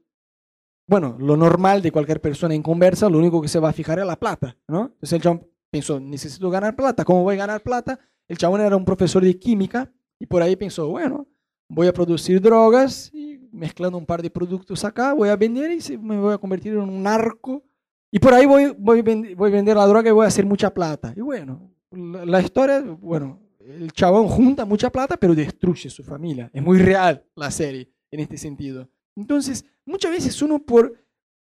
[0.86, 3.98] Bueno, lo normal de cualquier persona en conversa, lo único que se va a fijar
[3.98, 4.82] es la plata, ¿no?
[4.82, 7.04] Entonces el chabón pensó, necesito ganar plata.
[7.04, 7.98] ¿Cómo voy a ganar plata?
[8.28, 11.26] El chabón era un profesor de química y por ahí pensó, bueno,
[11.68, 15.98] voy a producir drogas y mezclando un par de productos acá, voy a vender y
[15.98, 17.64] me voy a convertir en un narco.
[18.10, 20.72] Y por ahí voy, voy, voy a vender la droga y voy a hacer mucha
[20.72, 21.12] plata.
[21.16, 26.50] Y bueno, la, la historia, bueno, el chabón junta mucha plata, pero destruye su familia.
[26.52, 28.88] Es muy real la serie en este sentido.
[29.16, 30.94] Entonces, muchas veces uno por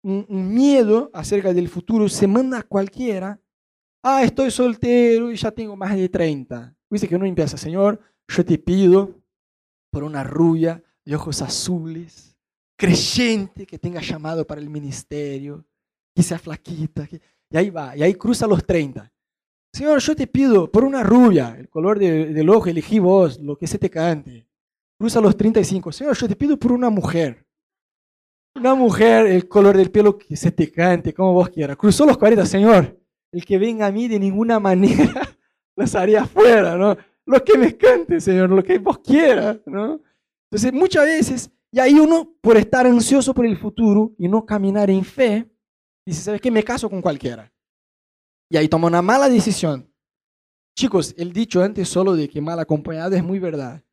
[0.01, 3.39] un, un miedo acerca del futuro se manda a cualquiera
[4.07, 6.75] Ah, estoy soltero y ya tengo más de 30.
[6.91, 9.19] Dice que uno empieza, Señor, yo te pido
[9.89, 12.37] por una rubia de ojos azules,
[12.77, 15.65] creyente, que tenga llamado para el ministerio,
[16.15, 17.07] que sea flaquita.
[17.51, 19.11] Y ahí va, y ahí cruza los 30.
[19.73, 23.67] Señor, yo te pido por una rubia, el color del ojo, elegí vos, lo que
[23.67, 24.47] se te cante.
[24.97, 25.91] Cruza los 35.
[25.91, 27.45] Señor, yo te pido por una mujer.
[28.55, 31.75] Una mujer, el color del pelo que se te cante, como vos quieras.
[31.75, 35.37] Cruzó los 40, Señor el que venga a mí de ninguna manera
[35.75, 36.95] los haría afuera, ¿no?
[37.25, 39.99] Lo que me cante, Señor, lo que vos quieras, ¿no?
[40.49, 44.89] Entonces, muchas veces, y ahí uno, por estar ansioso por el futuro y no caminar
[44.89, 45.49] en fe,
[46.05, 46.51] dice, ¿sabes qué?
[46.51, 47.51] Me caso con cualquiera.
[48.49, 49.91] Y ahí toma una mala decisión.
[50.77, 53.83] Chicos, el dicho antes solo de que mal acompañado es muy verdad.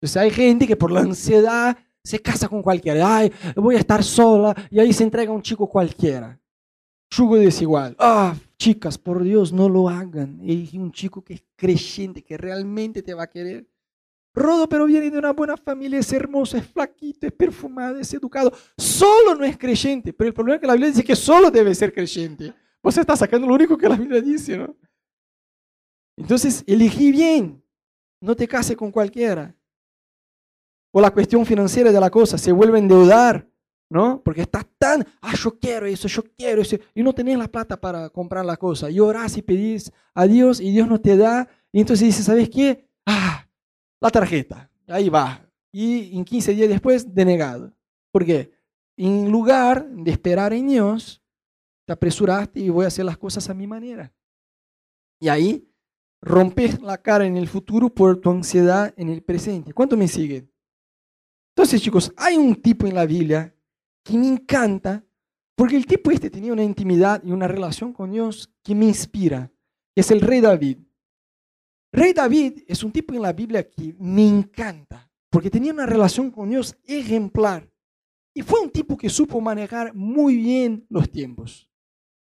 [0.00, 3.16] Entonces hay gente que por la ansiedad se casa con cualquiera.
[3.16, 6.38] Ay, voy a estar sola y ahí se entrega a un chico cualquiera.
[7.10, 7.94] Yugo desigual.
[7.98, 10.40] Ah, Chicas, por Dios, no lo hagan.
[10.40, 13.68] Elige un chico que es creyente, que realmente te va a querer.
[14.34, 18.52] Rodo, pero viene de una buena familia, es hermoso, es flaquito, es perfumado, es educado.
[18.76, 21.74] Solo no es creyente, pero el problema es que la Biblia dice que solo debe
[21.74, 22.52] ser creyente.
[22.82, 24.76] Vos estás sacando lo único que la Biblia dice, ¿no?
[26.16, 27.62] Entonces, elegí bien.
[28.20, 29.54] No te cases con cualquiera.
[30.92, 33.48] O la cuestión financiera de la cosa, se vuelve a endeudar
[33.94, 34.20] ¿no?
[34.24, 37.80] Porque estás tan, ah, yo quiero eso, yo quiero eso, y no tenés la plata
[37.80, 38.90] para comprar la cosa.
[38.90, 41.48] Y orás y pedís a Dios y Dios no te da.
[41.70, 42.88] Y entonces dices, ¿sabes qué?
[43.06, 43.43] Ah,
[44.00, 44.70] la tarjeta.
[44.86, 45.48] Ahí va.
[45.72, 47.72] Y en 15 días después, denegado.
[48.12, 48.52] ¿Por qué?
[48.96, 51.22] En lugar de esperar en Dios,
[51.86, 54.12] te apresuraste y voy a hacer las cosas a mi manera.
[55.20, 55.68] Y ahí
[56.20, 59.72] rompes la cara en el futuro por tu ansiedad en el presente.
[59.72, 60.50] ¿Cuánto me siguen?
[61.56, 63.54] Entonces, chicos, hay un tipo en la Biblia
[64.02, 65.04] que me encanta,
[65.54, 69.52] porque el tipo este tenía una intimidad y una relación con Dios que me inspira,
[69.94, 70.78] es el rey David.
[71.94, 76.28] Rey David es un tipo en la Biblia que me encanta, porque tenía una relación
[76.28, 77.70] con Dios ejemplar.
[78.34, 81.70] Y fue un tipo que supo manejar muy bien los tiempos,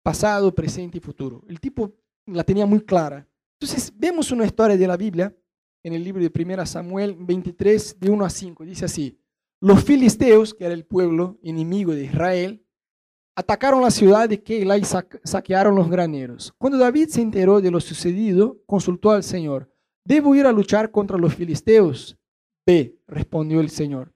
[0.01, 1.43] pasado, presente y futuro.
[1.47, 1.93] El tipo
[2.25, 3.29] la tenía muy clara.
[3.59, 5.37] Entonces, vemos una historia de la Biblia
[5.83, 8.65] en el libro de 1 Samuel 23, de 1 a 5.
[8.65, 9.19] Dice así,
[9.59, 12.60] los filisteos, que era el pueblo enemigo de Israel,
[13.41, 16.53] atacaron la ciudad de Keilah y saquearon los graneros.
[16.57, 19.69] Cuando David se enteró de lo sucedido, consultó al Señor,
[20.05, 22.17] ¿debo ir a luchar contra los filisteos?
[22.65, 24.13] Ve, respondió el Señor,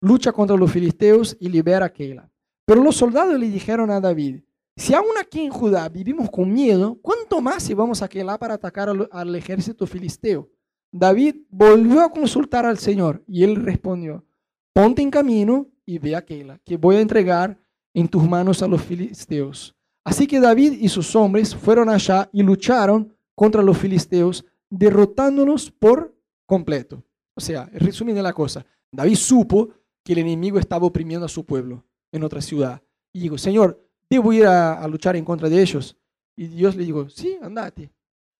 [0.00, 2.30] lucha contra los filisteos y libera a Keilah.
[2.64, 4.42] Pero los soldados le dijeron a David,
[4.76, 8.54] si aún aquí en Judá vivimos con miedo, ¿cuánto más si vamos a Keilah para
[8.54, 10.48] atacar al ejército filisteo?
[10.92, 14.24] David volvió a consultar al Señor y él respondió,
[14.72, 17.58] ponte en camino y ve a aquella que voy a entregar
[17.94, 19.74] en tus manos a los filisteos.
[20.04, 26.14] Así que David y sus hombres fueron allá y lucharon contra los filisteos, derrotándolos por
[26.46, 27.02] completo.
[27.36, 29.70] O sea, resumiendo la cosa, David supo
[30.04, 32.82] que el enemigo estaba oprimiendo a su pueblo en otra ciudad.
[33.12, 35.96] Y dijo, Señor, ¿debo ir a, luchar en contra de ellos?
[36.36, 37.92] Y Dios le dijo, sí, andate.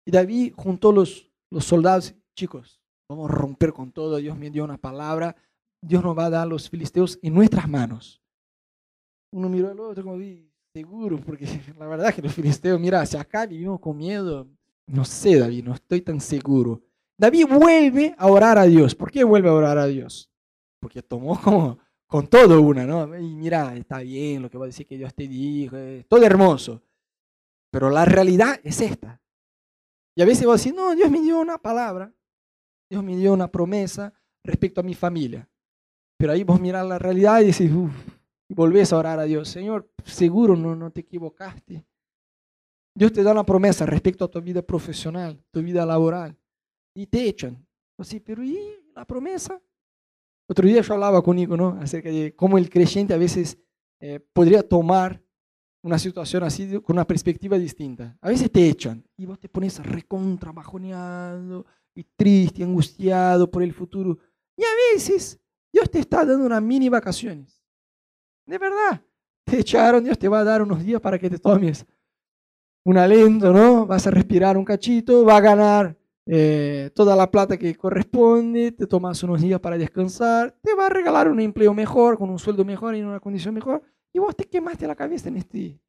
[0.05, 4.65] Y David juntó los, los soldados chicos, vamos a romper con todo, Dios me dio
[4.65, 5.37] una palabra,
[5.83, 8.21] Dios nos va a dar los filisteos en nuestras manos.
[9.33, 10.19] Uno miró al otro como,
[10.73, 11.47] seguro, porque
[11.79, 14.49] la verdad es que los filisteos, mira, si acá vivimos con miedo,
[14.87, 16.83] no sé, David, no estoy tan seguro.
[17.17, 18.95] David vuelve a orar a Dios.
[18.95, 20.31] ¿Por qué vuelve a orar a Dios?
[20.81, 23.17] Porque tomó como con todo una, ¿no?
[23.17, 25.77] Y mira, está bien lo que va a decir que Dios te dijo,
[26.09, 26.83] todo hermoso.
[27.71, 29.21] Pero la realidad es esta.
[30.17, 32.13] Y a veces vos decís, no, Dios me dio una palabra.
[32.89, 34.13] Dios me dio una promesa
[34.43, 35.49] respecto a mi familia.
[36.17, 37.93] Pero ahí vos mirás la realidad y decís, uff,
[38.51, 41.87] y volvés a orar a Dios, Señor, seguro no, no te equivocaste.
[42.93, 46.37] Dios te da una promesa respecto a tu vida profesional, tu vida laboral,
[46.93, 47.65] y te echan.
[47.97, 48.59] Así, pero ¿y
[48.93, 49.63] la promesa?
[50.49, 51.79] Otro día yo hablaba conmigo, ¿no?
[51.81, 53.57] Acerca de cómo el creyente a veces
[54.01, 55.23] eh, podría tomar
[55.83, 58.19] una situación así con una perspectiva distinta.
[58.21, 63.73] A veces te echan y vos te pones recontra bajoneado, y triste, angustiado por el
[63.73, 64.19] futuro.
[64.57, 65.39] Y a veces
[65.73, 67.60] Dios te está dando unas mini vacaciones.
[68.51, 69.01] De verdad.
[69.45, 71.87] Te echaron, Dios te va a dar unos días para que te tomes
[72.85, 73.87] un alento, ¿no?
[73.87, 78.89] Vas a respirar un cachito, va a ganar eh, toda la plata que corresponde, te
[78.89, 82.65] tomas unos días para descansar, te va a regalar un empleo mejor, con un sueldo
[82.65, 83.83] mejor y en una condición mejor,
[84.13, 85.81] y vos te quemaste la cabeza en este,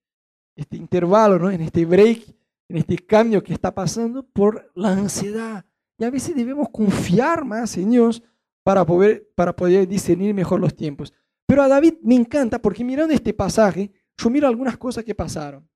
[0.55, 1.49] este intervalo, ¿no?
[1.49, 2.27] En este break,
[2.69, 5.65] en este cambio que está pasando por la ansiedad,
[5.97, 8.21] y a veces debemos confiar más en Dios
[8.61, 11.11] para poder, para poder discernir mejor los tiempos.
[11.51, 15.69] Pero a David me encanta porque mirando este pasaje, yo miro algunas cosas que pasaron.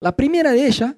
[0.00, 0.96] La primera de ellas,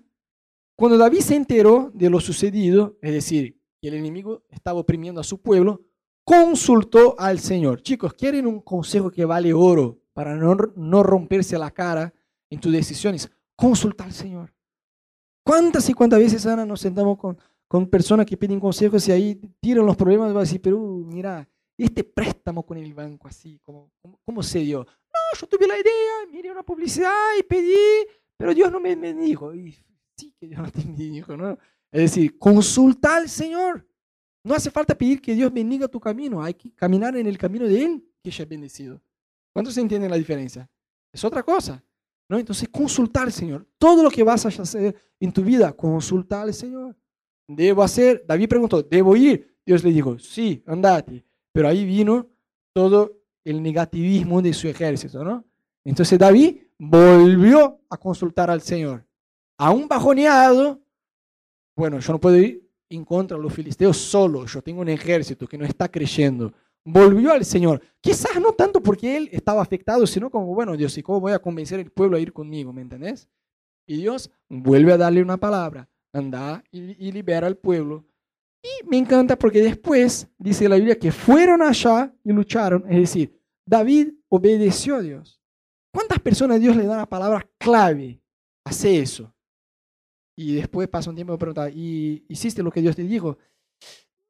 [0.75, 5.25] cuando David se enteró de lo sucedido, es decir, que el enemigo estaba oprimiendo a
[5.25, 5.83] su pueblo,
[6.25, 7.83] consultó al Señor.
[7.83, 12.15] Chicos, ¿quieren un consejo que vale oro para no, no romperse la cara
[12.49, 13.31] en tus decisiones?
[13.55, 14.55] Consulta al Señor.
[15.45, 17.37] ¿Cuántas y cuántas veces, Ana, nos sentamos con,
[17.69, 21.47] con personas que piden consejos y ahí tiran los problemas, va a decir, pero mira,
[21.85, 23.91] este préstamo con el banco así, ¿cómo,
[24.25, 24.81] cómo, se dio?
[24.85, 29.15] No, yo tuve la idea, miré una publicidad y pedí, pero Dios no me, me
[29.15, 29.55] dijo.
[29.55, 29.77] Y
[30.17, 31.59] sí que Dios no te dijo, ¿no?
[31.91, 33.87] Es decir, consulta al Señor.
[34.45, 37.67] No hace falta pedir que Dios bendiga tu camino, hay que caminar en el camino
[37.67, 39.03] de Él que ya es bendecido.
[39.53, 40.69] ¿Cuántos entienden la diferencia?
[41.13, 41.83] Es otra cosa.
[42.29, 42.39] ¿no?
[42.39, 43.67] Entonces, consultar al Señor.
[43.77, 46.97] Todo lo que vas a hacer en tu vida, consultar al Señor.
[47.49, 48.25] ¿Debo hacer?
[48.27, 49.59] David preguntó, ¿debo ir?
[49.67, 51.25] Dios le dijo, sí, andate.
[51.53, 52.27] Pero ahí vino
[52.73, 55.45] todo el negativismo de su ejército, ¿no?
[55.85, 59.05] Entonces David volvió a consultar al Señor.
[59.59, 60.81] Aún bajoneado,
[61.77, 65.47] bueno, yo no puedo ir en contra de los filisteos solo, yo tengo un ejército
[65.47, 66.53] que no está creyendo.
[66.85, 67.81] Volvió al Señor.
[68.01, 71.39] Quizás no tanto porque él estaba afectado, sino como, bueno, Dios, ¿y cómo voy a
[71.39, 72.73] convencer al pueblo a ir conmigo?
[72.73, 73.29] ¿Me entendés?
[73.87, 78.05] Y Dios vuelve a darle una palabra anda y, libera al pueblo.
[78.63, 82.85] Y me encanta porque después dice la Biblia que fueron allá y lucharon.
[82.89, 85.41] Es decir, David obedeció a Dios.
[85.93, 88.21] ¿Cuántas personas Dios le da la palabra clave?
[88.65, 89.33] Hace eso.
[90.37, 93.37] Y después pasa un tiempo pregunta, ¿y hiciste lo que Dios te dijo?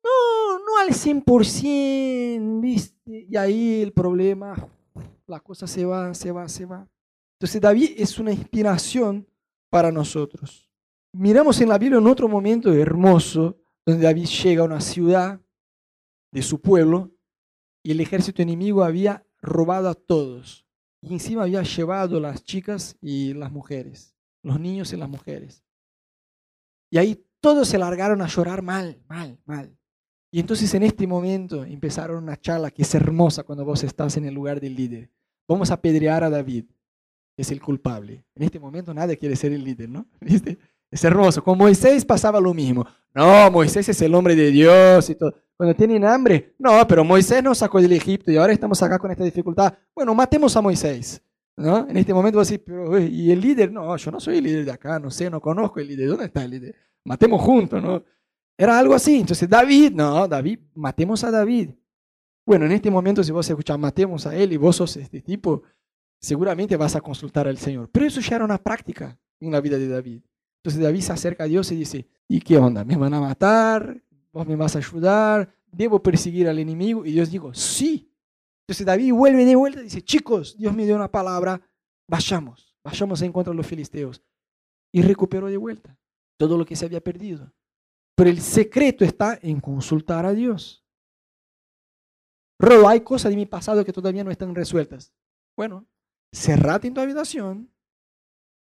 [0.03, 3.27] No, no al 100%, ¿viste?
[3.29, 4.55] Y ahí el problema,
[5.27, 6.89] la cosa se va, se va, se va.
[7.39, 9.27] Entonces David es una inspiración
[9.71, 10.69] para nosotros.
[11.13, 13.57] Miramos en la Biblia en otro momento hermoso,
[13.91, 15.41] donde David llega a una ciudad
[16.33, 17.11] de su pueblo
[17.83, 20.67] y el ejército enemigo había robado a todos.
[21.03, 25.65] Y encima había llevado las chicas y las mujeres, los niños y las mujeres.
[26.91, 29.77] Y ahí todos se largaron a llorar mal, mal, mal.
[30.31, 34.27] Y entonces en este momento empezaron una charla que es hermosa cuando vos estás en
[34.27, 35.11] el lugar del líder.
[35.49, 36.67] Vamos a apedrear a David,
[37.35, 38.25] que es el culpable.
[38.35, 40.07] En este momento nadie quiere ser el líder, ¿no?
[40.21, 40.59] ¿Viste?
[40.91, 41.43] Es hermoso.
[41.43, 42.85] Con Moisés pasaba lo mismo.
[43.15, 45.35] No, Moisés es el hombre de Dios y todo.
[45.57, 49.11] Cuando tienen hambre, no, pero Moisés nos sacó del Egipto y ahora estamos acá con
[49.11, 49.75] esta dificultad.
[49.95, 51.23] Bueno, matemos a Moisés.
[51.57, 51.87] ¿no?
[51.89, 53.71] En este momento vas a decir, pero, ¿y el líder?
[53.71, 56.09] No, yo no soy el líder de acá, no sé, no conozco el líder.
[56.09, 56.75] ¿Dónde está el líder?
[57.05, 58.03] Matemos juntos, ¿no?
[58.57, 59.21] Era algo así.
[59.21, 61.71] Entonces, David, no, David, matemos a David.
[62.47, 65.63] Bueno, en este momento, si vos escuchás, matemos a él y vos sos este tipo,
[66.19, 67.89] seguramente vas a consultar al Señor.
[67.93, 70.23] Pero eso ya era una práctica en la vida de David.
[70.61, 72.85] Entonces David se acerca a Dios y dice, ¿y qué onda?
[72.85, 74.03] ¿Me van a matar?
[74.31, 75.53] ¿Vos me vas a ayudar?
[75.73, 77.07] ¿Debo perseguir al enemigo?
[77.07, 78.13] Y Dios dijo, sí.
[78.67, 81.61] Entonces David vuelve de vuelta y dice, chicos, Dios me dio una palabra,
[82.07, 84.23] vayamos, vayamos a encontrar a los filisteos.
[84.93, 85.97] Y recuperó de vuelta
[86.37, 87.53] todo lo que se había perdido.
[88.15, 90.85] Pero el secreto está en consultar a Dios.
[92.59, 95.15] Robo, hay cosas de mi pasado que todavía no están resueltas.
[95.57, 95.87] Bueno,
[96.31, 97.70] cerrate en tu habitación,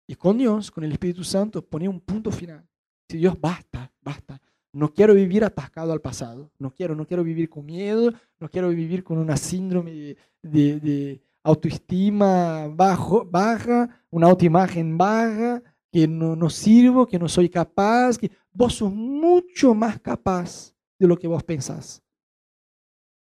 [0.07, 2.65] y con Dios, con el Espíritu Santo, ponía un punto final.
[3.09, 4.41] Si Dios, basta, basta.
[4.73, 6.51] No quiero vivir atascado al pasado.
[6.59, 8.13] No quiero, no quiero vivir con miedo.
[8.39, 16.35] No quiero vivir con una síndrome de, autoestima bajo, baja, una autoimagen baja, que no,
[16.35, 18.19] no sirvo, que no soy capaz.
[18.19, 22.03] Que vos sos mucho más capaz de lo que vos pensás.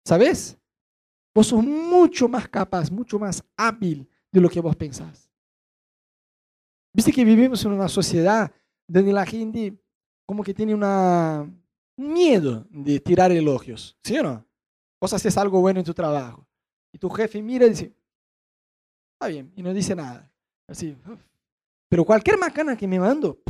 [0.04, 0.58] ¿Sabes?
[1.34, 5.31] Vos sos mucho más capaz, mucho más hábil de lo que vos pensás.
[6.92, 8.52] Viste que vivimos en una sociedad
[8.86, 9.78] donde la gente
[10.26, 11.40] como que tiene una,
[11.96, 14.46] un miedo de tirar elogios, ¿sí o no?
[15.00, 16.46] Vos haces algo bueno en tu trabajo
[16.92, 17.92] y tu jefe mira y dice,
[19.14, 20.30] está bien, y no dice nada.
[20.68, 20.96] Así,
[21.88, 23.42] pero cualquier macana que me mando,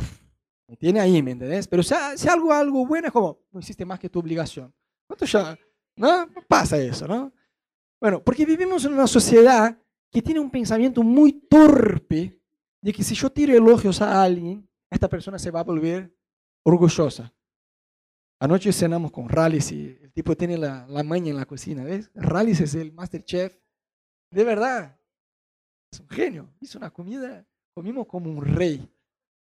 [0.67, 1.67] me tiene ahí, ¿me entendés?
[1.67, 4.73] Pero si, si algo, algo bueno es como, no hiciste más que tu obligación.
[5.07, 5.57] ¿Cuánto ya?
[5.95, 6.27] ¿No?
[6.47, 7.31] Pasa eso, ¿no?
[8.01, 9.77] Bueno, porque vivimos en una sociedad
[10.11, 12.42] que tiene un pensamiento muy torpe
[12.83, 16.13] de que si yo tiro elogios a alguien, esta persona se va a volver
[16.65, 17.33] orgullosa.
[18.41, 22.11] Anoche cenamos con Rallis y el tipo tiene la, la maña en la cocina, ¿ves?
[22.13, 23.57] Rallis es el master chef.
[24.29, 24.99] De verdad,
[25.93, 26.53] es un genio.
[26.59, 28.85] Hizo una comida, comimos como un rey.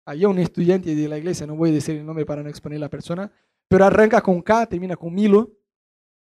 [0.05, 2.79] Había un estudiante de la iglesia, no voy a decir el nombre para no exponer
[2.79, 3.31] la persona,
[3.67, 5.47] pero arranca con K, termina con Milo,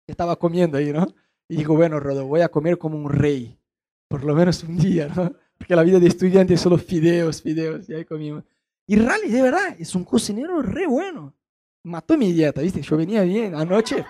[0.05, 1.07] que estaba comiendo ahí, ¿no?
[1.49, 3.61] Y dijo, bueno, Rodo, voy a comer como un rey,
[4.09, 5.33] por lo menos un día, ¿no?
[5.59, 8.45] Porque la vida de estudiante es solo fideos, fideos, y ahí comimos.
[8.87, 11.35] Y Rally, de verdad, es un cocinero re bueno.
[11.83, 12.83] Mató mi dieta, ¿viste?
[12.83, 14.05] Yo venía bien anoche,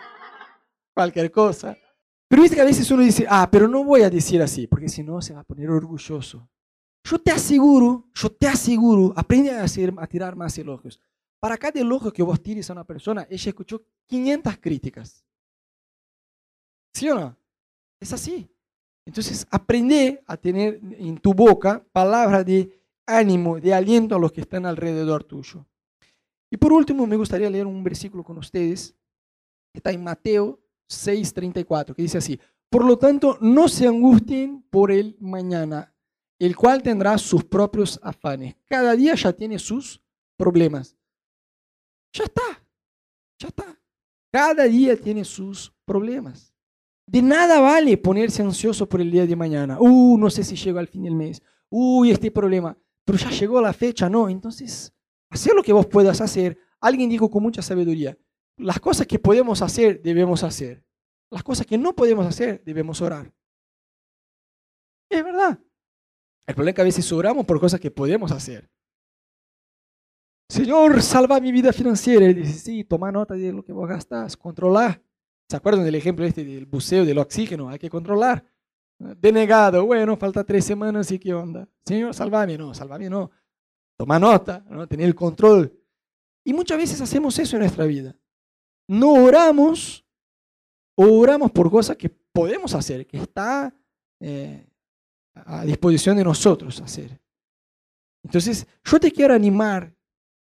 [0.94, 1.76] cualquier cosa.
[2.28, 4.88] Pero viste que a veces uno dice, ah, pero no voy a decir así, porque
[4.88, 6.48] si no se va a poner orgulloso.
[7.04, 11.00] Yo te aseguro, yo te aseguro, aprende a, hacer, a tirar más elogios.
[11.38, 15.24] Para cada elogio que vos tires a una persona, ella escuchó 500 críticas.
[16.92, 17.36] ¿Sí o no?
[18.00, 18.50] Es así.
[19.06, 24.40] Entonces, aprende a tener en tu boca palabras de ánimo, de aliento a los que
[24.40, 25.64] están alrededor tuyo.
[26.50, 28.94] Y por último, me gustaría leer un versículo con ustedes,
[29.72, 32.38] que está en Mateo 6:34, que dice así,
[32.68, 35.94] por lo tanto, no se angustien por el mañana,
[36.38, 38.56] el cual tendrá sus propios afanes.
[38.66, 40.00] Cada día ya tiene sus
[40.36, 40.96] problemas.
[42.12, 42.42] Ya está,
[43.38, 43.78] ya está.
[44.32, 46.55] Cada día tiene sus problemas.
[47.06, 49.78] De nada vale ponerse ansioso por el día de mañana.
[49.80, 51.40] Uh, no sé si llego al fin del mes.
[51.68, 52.76] Uy, este problema.
[53.04, 54.28] Pero ya llegó la fecha, no.
[54.28, 54.92] Entonces,
[55.30, 56.58] hacer lo que vos puedas hacer.
[56.80, 58.18] Alguien dijo con mucha sabiduría,
[58.58, 60.84] las cosas que podemos hacer, debemos hacer.
[61.30, 63.32] Las cosas que no podemos hacer, debemos orar.
[65.08, 65.58] Es verdad.
[66.46, 68.70] El problema es que a veces oramos por cosas que podemos hacer.
[70.48, 72.26] Señor, salva mi vida financiera.
[72.26, 75.02] Él dice, sí, toma nota de lo que vos gastas, controla.
[75.48, 77.68] ¿Se acuerdan del ejemplo este del buceo del oxígeno?
[77.68, 78.44] Hay que controlar.
[78.98, 81.68] Denegado, bueno, falta tres semanas y qué onda.
[81.84, 83.30] Señor, salvame, no, salvame, no.
[83.96, 84.86] Toma nota, ¿no?
[84.86, 85.72] tener el control.
[86.44, 88.16] Y muchas veces hacemos eso en nuestra vida.
[88.88, 90.04] No oramos,
[90.94, 93.74] oramos por cosas que podemos hacer, que está
[94.20, 94.66] eh,
[95.34, 97.20] a disposición de nosotros hacer.
[98.24, 99.94] Entonces, yo te quiero animar,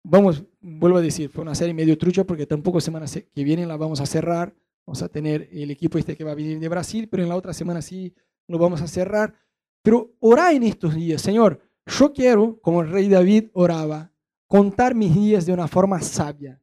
[0.05, 3.76] vamos, vuelvo a decir, fue una serie medio trucha porque tampoco semana que viene la
[3.76, 4.55] vamos a cerrar,
[4.87, 7.37] vamos a tener el equipo este que va a venir de Brasil, pero en la
[7.37, 8.14] otra semana sí
[8.49, 9.35] lo vamos a cerrar.
[9.83, 14.12] Pero orá en estos días, Señor, yo quiero, como el rey David oraba,
[14.47, 16.62] contar mis días de una forma sabia.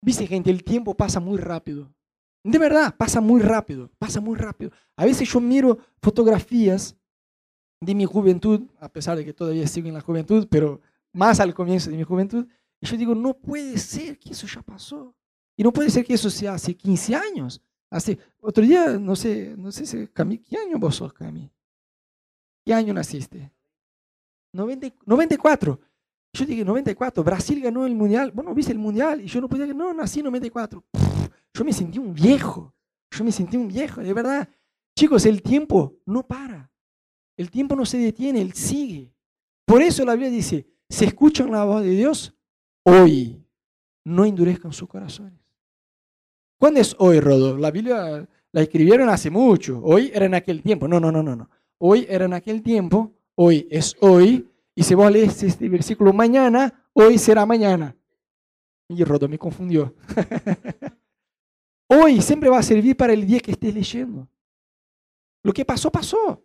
[0.00, 1.94] Viste, gente, el tiempo pasa muy rápido.
[2.44, 4.70] De verdad, pasa muy rápido, pasa muy rápido.
[4.96, 6.96] A veces yo miro fotografías
[7.80, 10.80] de mi juventud, a pesar de que todavía sigo en la juventud, pero
[11.12, 12.46] más al comienzo de mi juventud,
[12.80, 15.14] y yo digo, no puede ser que eso ya pasó.
[15.56, 17.60] Y no puede ser que eso sea hace 15 años.
[17.90, 21.50] Hace, otro día, no sé, no sé si, ¿qué año vos sos, Cami?
[22.64, 23.52] ¿Qué año naciste?
[24.52, 25.80] 94.
[26.32, 28.32] Yo dije, 94, Brasil ganó el mundial.
[28.32, 30.82] Bueno, viste el mundial y yo no podía, no, nací en 94.
[31.52, 32.74] yo me sentí un viejo.
[33.10, 34.48] Yo me sentí un viejo, de verdad.
[34.96, 36.70] Chicos, el tiempo no para.
[37.36, 39.14] El tiempo no se detiene, él sigue.
[39.64, 42.34] Por eso la Biblia dice, si escuchan la voz de Dios,
[42.84, 43.44] hoy
[44.04, 45.43] no endurezcan sus corazones.
[46.58, 47.56] ¿Cuándo es hoy, Rodo?
[47.58, 49.80] La Biblia la escribieron hace mucho.
[49.82, 50.86] Hoy era en aquel tiempo.
[50.88, 51.34] No, no, no, no.
[51.36, 51.50] no.
[51.78, 53.12] Hoy era en aquel tiempo.
[53.34, 54.48] Hoy es hoy.
[54.74, 57.96] Y si vos lees este versículo mañana, hoy será mañana.
[58.88, 59.94] Y Rodo me confundió.
[61.88, 64.28] hoy siempre va a servir para el día que estés leyendo.
[65.42, 66.42] Lo que pasó, pasó.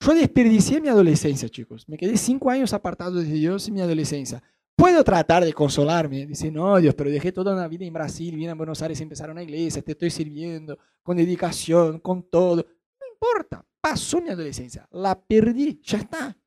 [0.00, 1.88] Yo desperdicié mi adolescencia, chicos.
[1.88, 4.42] Me quedé cinco años apartado de Dios en mi adolescencia.
[4.78, 6.24] Puedo tratar de consolarme.
[6.24, 9.32] Dice, no, Dios, pero dejé toda una vida en Brasil, vine a Buenos Aires, empezaron
[9.32, 12.64] una iglesia, te estoy sirviendo con dedicación, con todo.
[13.00, 16.38] No importa, pasó mi adolescencia, la perdí, ya está.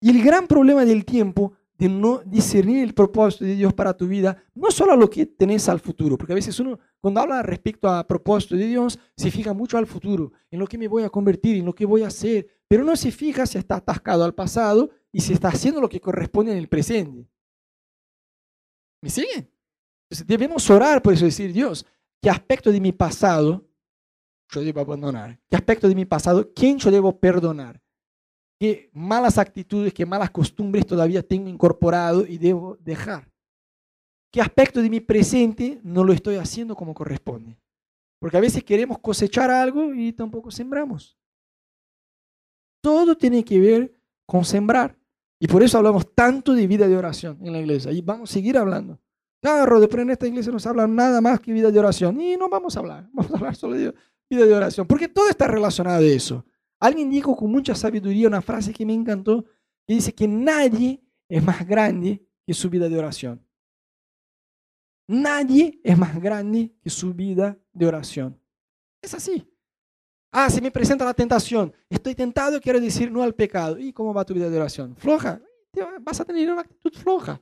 [0.00, 4.08] Y el gran problema del tiempo de no discernir el propósito de Dios para tu
[4.08, 7.40] vida, no solo a lo que tenés al futuro, porque a veces uno cuando habla
[7.42, 11.04] respecto a propósito de Dios, se fija mucho al futuro, en lo que me voy
[11.04, 14.24] a convertir, en lo que voy a hacer, pero no se fija si está atascado
[14.24, 17.28] al pasado y si está haciendo lo que corresponde en el presente.
[19.02, 19.52] ¿Me siguen?
[20.08, 21.84] Entonces debemos orar por eso, decir, Dios,
[22.22, 23.68] ¿qué aspecto de mi pasado
[24.48, 25.38] yo debo abandonar?
[25.50, 27.78] ¿Qué aspecto de mi pasado, quién yo debo perdonar?
[28.58, 33.30] ¿Qué malas actitudes, qué malas costumbres todavía tengo incorporado y debo dejar?
[34.32, 37.60] ¿Qué aspecto de mi presente no lo estoy haciendo como corresponde?
[38.18, 41.18] Porque a veces queremos cosechar algo y tampoco sembramos.
[42.82, 43.94] Todo tiene que ver
[44.26, 44.98] con sembrar.
[45.38, 47.90] Y por eso hablamos tanto de vida de oración en la iglesia.
[47.92, 49.00] Y vamos a seguir hablando.
[49.40, 52.20] Claro, pero en esta iglesia no se habla nada más que vida de oración.
[52.20, 53.08] Y no vamos a hablar.
[53.12, 53.94] Vamos a hablar solo de
[54.30, 54.86] vida de oración.
[54.86, 56.44] Porque todo está relacionado a eso.
[56.78, 59.44] Alguien dijo con mucha sabiduría una frase que me encantó.
[59.86, 63.44] Que dice que nadie es más grande que su vida de oración.
[65.08, 68.40] Nadie es más grande que su vida de oración.
[69.02, 69.51] Es así.
[70.34, 71.74] Ah, se me presenta la tentación.
[71.90, 73.78] Estoy tentado, quiero decir no al pecado.
[73.78, 74.96] ¿Y cómo va tu vida de oración?
[74.96, 75.40] Floja.
[76.00, 77.40] Vas a tener una actitud floja.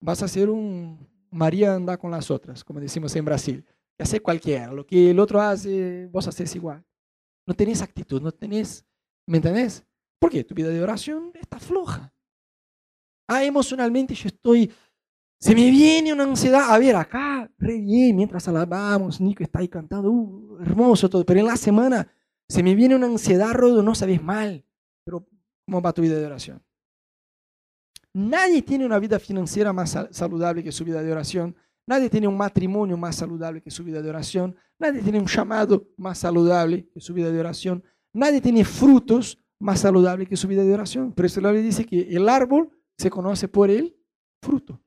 [0.00, 3.64] Vas a ser un María anda con las otras, como decimos en Brasil.
[3.96, 4.72] Que hace cualquiera.
[4.72, 6.82] Lo que el otro hace, vos haces igual.
[7.46, 8.84] No tenés actitud, no tenés.
[9.26, 9.84] ¿Me entendés?
[10.18, 10.42] ¿Por qué?
[10.42, 12.14] Tu vida de oración está floja.
[13.28, 14.72] Ah, emocionalmente yo estoy
[15.40, 16.72] se me viene una ansiedad.
[16.72, 21.24] A ver, acá, re bien, mientras alabamos, Nico está ahí cantando, uh, hermoso todo.
[21.24, 22.06] Pero en la semana
[22.46, 24.64] se me viene una ansiedad, Rodo, no sabes mal.
[25.04, 25.26] Pero,
[25.64, 26.62] ¿cómo va tu vida de oración?
[28.12, 31.56] Nadie tiene una vida financiera más saludable que su vida de oración.
[31.86, 34.54] Nadie tiene un matrimonio más saludable que su vida de oración.
[34.78, 37.82] Nadie tiene un llamado más saludable que su vida de oración.
[38.12, 41.12] Nadie tiene frutos más saludables que su vida de oración.
[41.12, 43.96] Por eso Biblia dice que el árbol se conoce por el
[44.42, 44.80] fruto.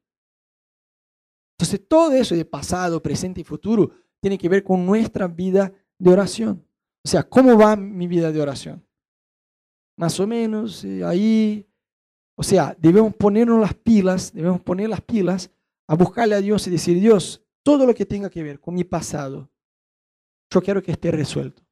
[1.63, 3.89] Entonces todo eso de pasado, presente y futuro
[4.19, 6.67] tiene que ver con nuestra vida de oración.
[7.05, 8.85] O sea, ¿cómo va mi vida de oración?
[9.97, 11.65] Más o menos eh, ahí.
[12.35, 15.51] O sea, debemos ponernos las pilas, debemos poner las pilas
[15.87, 18.83] a buscarle a Dios y decir, Dios, todo lo que tenga que ver con mi
[18.83, 19.49] pasado,
[20.51, 21.63] yo quiero que esté resuelto.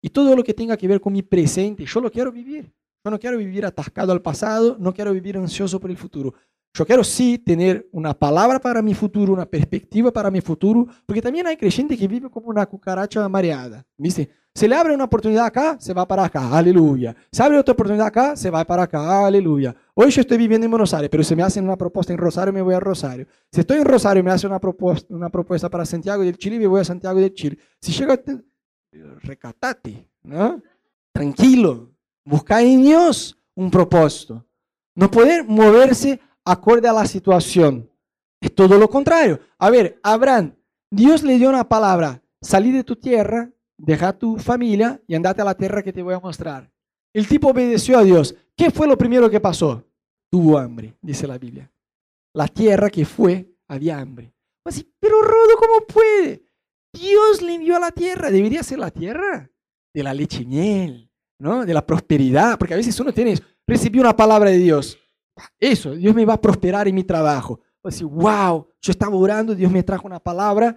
[0.00, 2.72] Y todo lo que tenga que ver con mi presente, yo lo quiero vivir.
[3.04, 6.34] Yo no quiero vivir atascado al pasado, no quiero vivir ansioso por el futuro.
[6.76, 11.22] Yo quiero sí tener una palabra para mi futuro, una perspectiva para mi futuro, porque
[11.22, 13.82] también hay creyentes que viven como una cucaracha mareada.
[13.96, 14.28] ¿Viste?
[14.54, 17.16] Se le abre una oportunidad acá, se va para acá, aleluya.
[17.32, 19.74] Se abre otra oportunidad acá, se va para acá, aleluya.
[19.94, 22.52] Hoy yo estoy viviendo en Buenos Aires, pero se me hacen una propuesta en Rosario,
[22.52, 23.26] me voy a Rosario.
[23.50, 26.66] Si estoy en Rosario, me hacen una propuesta, una propuesta para Santiago del Chile, me
[26.66, 27.56] voy a Santiago del Chile.
[27.80, 28.20] Si llega,
[29.22, 30.62] recatate, ¿no?
[31.10, 31.90] Tranquilo,
[32.22, 34.44] busca en Dios un propósito.
[34.94, 37.90] No poder moverse acorde a la situación.
[38.40, 39.40] Es todo lo contrario.
[39.58, 40.54] A ver, Abraham,
[40.90, 45.44] Dios le dio una palabra, salí de tu tierra, deja tu familia y andate a
[45.44, 46.70] la tierra que te voy a mostrar.
[47.12, 48.34] El tipo obedeció a Dios.
[48.56, 49.84] ¿Qué fue lo primero que pasó?
[50.30, 51.70] Tuvo hambre, dice la Biblia.
[52.34, 54.32] La tierra que fue, había hambre.
[54.64, 56.44] Así, pero Rodo, ¿cómo puede?
[56.92, 58.30] Dios le envió a la tierra.
[58.30, 59.50] Debería ser la tierra
[59.94, 61.64] de la leche y miel, ¿no?
[61.64, 62.58] De la prosperidad.
[62.58, 64.98] Porque a veces uno tiene, recibió una palabra de Dios.
[65.58, 67.60] Eso, Dios me va a prosperar en mi trabajo.
[67.82, 70.76] Así, wow, yo estaba orando, Dios me trajo una palabra,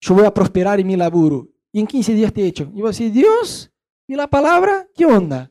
[0.00, 1.48] yo voy a prosperar en mi laburo.
[1.72, 2.70] Y en 15 días te he hecho.
[2.72, 3.72] Y vos decís, Dios,
[4.06, 4.86] ¿y la palabra?
[4.94, 5.50] ¿Qué onda?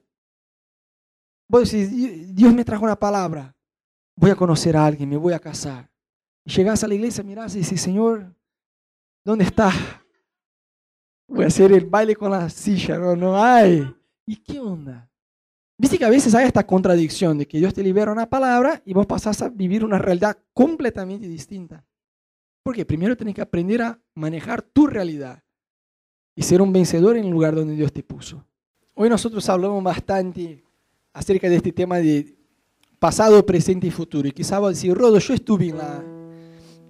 [1.50, 3.54] Vos decís, Dios me trajo una palabra.
[4.16, 5.90] Voy a conocer a alguien, me voy a casar.
[6.46, 8.34] Y llegas a la iglesia, mirás y dices, Señor,
[9.26, 9.72] ¿dónde está?
[11.28, 13.84] Voy a hacer el baile con la silla, no, no hay.
[14.26, 15.10] ¿Y qué onda?
[15.78, 18.94] Viste que a veces hay esta contradicción de que Dios te libera una palabra y
[18.94, 21.84] vos pasás a vivir una realidad completamente distinta.
[22.64, 25.44] Porque primero tienes que aprender a manejar tu realidad
[26.36, 28.46] y ser un vencedor en el lugar donde Dios te puso.
[28.94, 30.64] Hoy nosotros hablamos bastante
[31.12, 32.38] acerca de este tema de
[33.00, 34.28] pasado, presente y futuro.
[34.28, 36.04] Y quizá vos decir, Rodo, yo estuve en, la,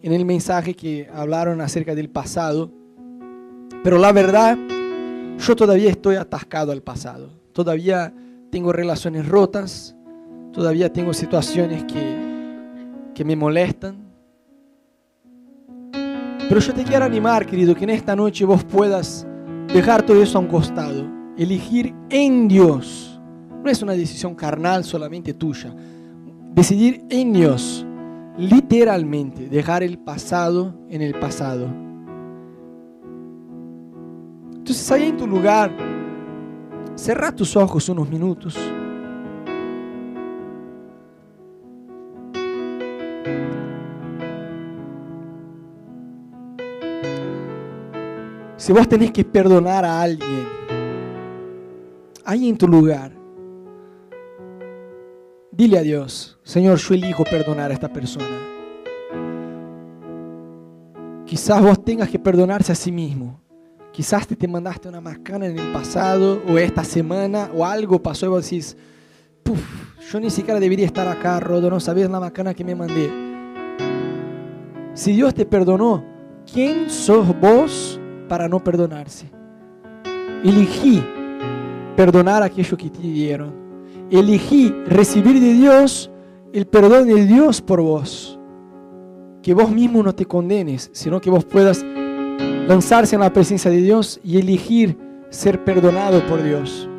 [0.01, 2.71] en el mensaje que hablaron acerca del pasado,
[3.83, 4.57] pero la verdad,
[5.39, 7.31] yo todavía estoy atascado al pasado.
[7.51, 8.13] Todavía
[8.53, 9.95] tengo relaciones rotas,
[10.51, 12.15] todavía tengo situaciones que,
[13.15, 13.95] que me molestan.
[15.91, 19.25] Pero yo te quiero animar, querido, que en esta noche vos puedas
[19.73, 21.03] dejar todo eso a un costado,
[21.35, 23.19] elegir en Dios.
[23.63, 25.73] No es una decisión carnal solamente tuya.
[26.53, 27.83] Decidir en Dios,
[28.37, 31.73] literalmente, dejar el pasado en el pasado.
[34.57, 35.75] Entonces, ahí en tu lugar,
[36.95, 38.57] cerra tus ojos unos minutos.
[48.57, 50.47] Si vos tenés que perdonar a alguien,
[52.23, 53.11] ahí en tu lugar,
[55.51, 58.39] dile a Dios, Señor, yo elijo perdonar a esta persona.
[61.25, 63.42] Quizás vos tengas que perdonarse a sí mismo.
[63.93, 68.25] Quizás te, te mandaste una macana en el pasado o esta semana o algo pasó
[68.25, 68.75] y vos decís,
[69.43, 69.61] Puf,
[70.11, 73.09] yo ni siquiera debería estar acá, Rodo, no sabías la macana que me mandé.
[74.93, 76.03] Si Dios te perdonó,
[76.51, 79.29] ¿quién sos vos para no perdonarse.
[80.43, 81.03] Elegí
[81.95, 83.53] perdonar a aquellos que te dieron.
[84.09, 86.09] Elegí recibir de Dios
[86.51, 88.39] el perdón de Dios por vos.
[89.41, 91.85] Que vos mismo no te condenes, sino que vos puedas
[92.67, 94.97] lanzarse en la presencia de Dios y elegir
[95.29, 96.89] ser perdonado por Dios.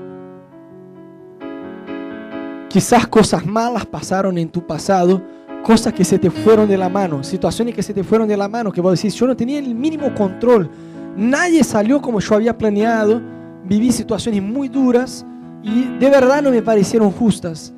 [2.68, 5.22] Quizás cosas malas pasaron en tu pasado,
[5.62, 8.48] cosas que se te fueron de la mano, situaciones que se te fueron de la
[8.48, 10.68] mano, que vos decís, yo no tenía el mínimo control
[11.16, 13.22] Nadie salió como yo había planeado.
[13.64, 15.24] Viví situaciones muy duras
[15.62, 17.72] y de verdad no me parecieron justas.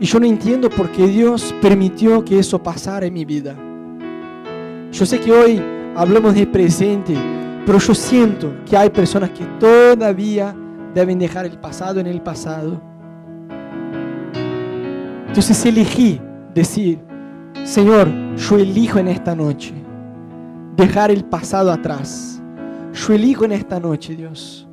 [0.00, 3.56] Y yo no entiendo por qué Dios permitió que eso pasara en mi vida.
[4.92, 5.62] Yo sé que hoy
[5.96, 7.14] hablamos de presente,
[7.64, 10.54] pero yo siento que hay personas que todavía
[10.94, 12.80] deben dejar el pasado en el pasado.
[15.26, 16.20] Entonces elegí
[16.54, 17.00] decir,
[17.64, 19.74] Señor, yo elijo en esta noche
[20.76, 22.36] dejar el pasado atrás
[22.96, 24.66] yo elijo en esta noche, Dios,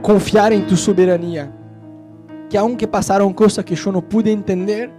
[0.00, 1.52] confiar en tu soberanía.
[2.48, 4.90] Que aunque pasaron cosas que yo no pude entender,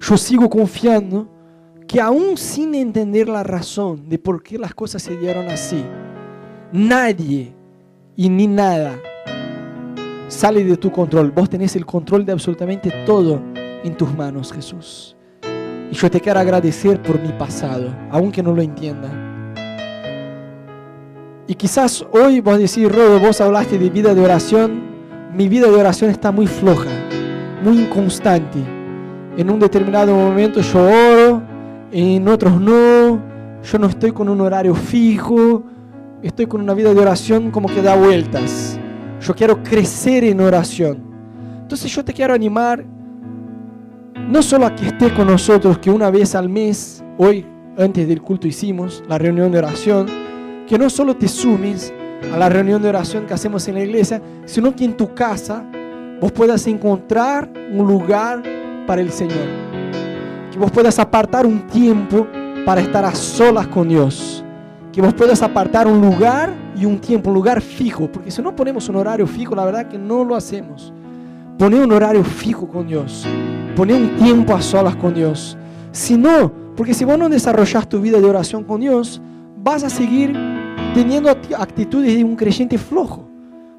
[0.00, 1.28] yo sigo confiando
[1.94, 5.80] que aún sin entender la razón de por qué las cosas se dieron así,
[6.72, 7.54] nadie
[8.16, 8.98] y ni nada
[10.26, 11.30] sale de tu control.
[11.30, 13.40] Vos tenés el control de absolutamente todo
[13.84, 15.14] en tus manos, Jesús.
[15.88, 19.54] Y yo te quiero agradecer por mi pasado, aunque no lo entienda.
[21.46, 24.82] Y quizás hoy vos decís, Rodo, vos hablaste de vida de oración.
[25.32, 26.90] Mi vida de oración está muy floja,
[27.62, 28.58] muy inconstante.
[29.36, 31.33] En un determinado momento yo oro,
[31.94, 33.22] en otros no.
[33.62, 35.62] Yo no estoy con un horario fijo.
[36.22, 38.78] Estoy con una vida de oración como que da vueltas.
[39.20, 40.98] Yo quiero crecer en oración.
[41.62, 42.84] Entonces yo te quiero animar,
[44.28, 47.46] no solo a que estés con nosotros, que una vez al mes, hoy
[47.78, 50.06] antes del culto hicimos la reunión de oración,
[50.66, 51.92] que no solo te sumes
[52.32, 55.64] a la reunión de oración que hacemos en la iglesia, sino que en tu casa
[56.20, 58.42] vos puedas encontrar un lugar
[58.86, 59.63] para el Señor.
[60.54, 62.28] Que vos puedas apartar un tiempo
[62.64, 64.44] para estar a solas con Dios.
[64.92, 68.06] Que vos puedas apartar un lugar y un tiempo, un lugar fijo.
[68.06, 70.92] Porque si no ponemos un horario fijo, la verdad que no lo hacemos.
[71.58, 73.26] Poner un horario fijo con Dios.
[73.74, 75.58] Poner un tiempo a solas con Dios.
[75.90, 79.20] Si no, porque si vos no desarrollas tu vida de oración con Dios,
[79.56, 80.38] vas a seguir
[80.94, 83.28] teniendo actitudes de un creyente flojo.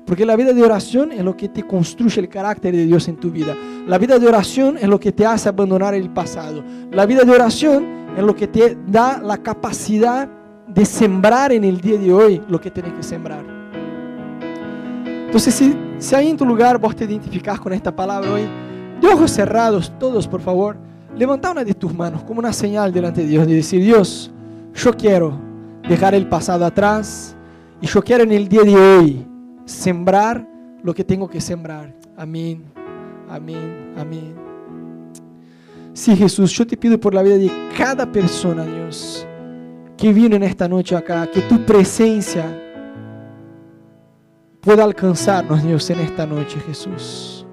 [0.06, 3.16] Porque la vida de oración es lo que te construye el carácter de Dios en
[3.16, 3.56] tu vida.
[3.88, 6.64] La vida de oración es lo que te hace abandonar el pasado.
[6.92, 7.86] La vida de oración
[8.16, 10.30] es lo que te da la capacidad
[10.68, 13.44] de sembrar en el día de hoy lo que tienes que sembrar.
[15.26, 18.44] Entonces, si, si ahí en tu lugar vos te identificas con esta palabra hoy,
[19.02, 20.78] de ojos cerrados, todos por favor,
[21.18, 24.32] levanta una de tus manos como una señal delante de Dios, de decir, Dios,
[24.76, 25.40] yo quiero
[25.90, 27.36] dejar el pasado atrás
[27.82, 29.35] y yo quiero en el día de hoy
[29.66, 30.48] sembrar
[30.84, 31.94] lo que tengo que sembrar.
[32.16, 32.64] Amén,
[33.30, 34.36] amén, amén.
[35.94, 39.26] Sí, Jesús, yo te pido por la vida de cada persona, Dios,
[39.98, 42.62] que vino en esta noche acá, que tu presencia
[44.62, 47.46] pueda alcanzarnos, Dios, en esta noche, Jesús.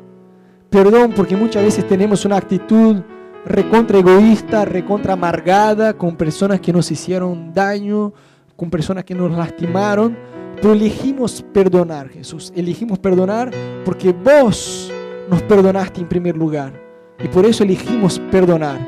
[0.68, 3.02] Perdón porque muchas veces tenemos una actitud
[3.44, 8.12] recontra egoísta, recontra amargada, con personas que nos hicieron daño,
[8.56, 10.16] con personas que nos lastimaron
[10.62, 12.52] pero elegimos perdonar, Jesús.
[12.54, 13.50] Elegimos perdonar
[13.84, 14.92] porque vos
[15.28, 16.72] nos perdonaste en primer lugar.
[17.18, 18.78] Y por eso elegimos perdonar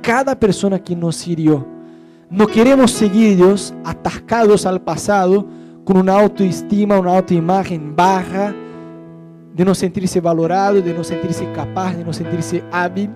[0.00, 1.66] cada persona que nos hirió.
[2.30, 5.44] No queremos seguir, Dios, atascados al pasado
[5.84, 8.54] con una autoestima, una autoimagen baja,
[9.54, 13.10] de no sentirse valorado, de no sentirse capaz, de no sentirse hábil.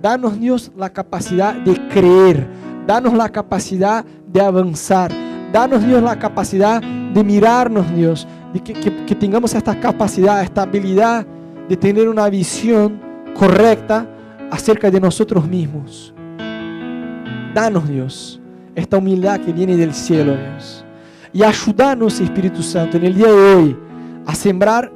[0.00, 2.46] Danos, Dios, la capacidad de creer.
[2.86, 5.27] Danos la capacidad de avanzar.
[5.52, 11.26] Danos, Dios, la capacidad de mirarnos, Dios, de que, tengamos esta capacidad, esta habilidad
[11.68, 13.00] de tener una visión
[13.34, 14.06] correcta
[14.50, 16.14] acerca de nosotros mismos.
[17.54, 18.40] Danos, Dios,
[18.74, 20.84] esta humildad que viene del cielo, Dios.
[21.32, 23.76] Y ayúdanos, Espíritu Santo, en el día de hoy
[24.26, 24.92] a sembrar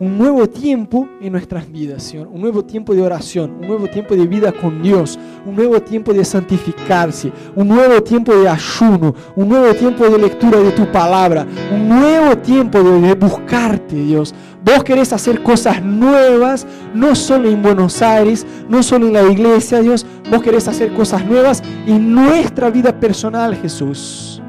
[0.00, 2.26] un nuevo tiempo en nuestras vidas, Señor.
[2.28, 6.14] Un nuevo tiempo de oración, un nuevo tiempo de vida con Dios, un nuevo tiempo
[6.14, 11.46] de santificarse, un nuevo tiempo de ayuno, un nuevo tiempo de lectura de tu palabra,
[11.70, 14.34] un nuevo tiempo de, buscarte, Dios.
[14.64, 19.82] Vos querés hacer cosas nuevas, no solo en Buenos Aires, no solo en la iglesia,
[19.82, 20.06] Dios.
[20.30, 24.40] Vos querés hacer cosas nuevas en nuestra vida personal, Jesús.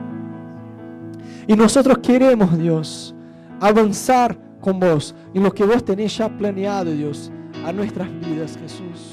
[1.45, 3.13] Y nosotros queremos, Dios,
[3.59, 7.32] avanzar con vos, en lo que vos tenés ya planeado, Dios,
[7.66, 9.11] a nuestras vidas, Jesús.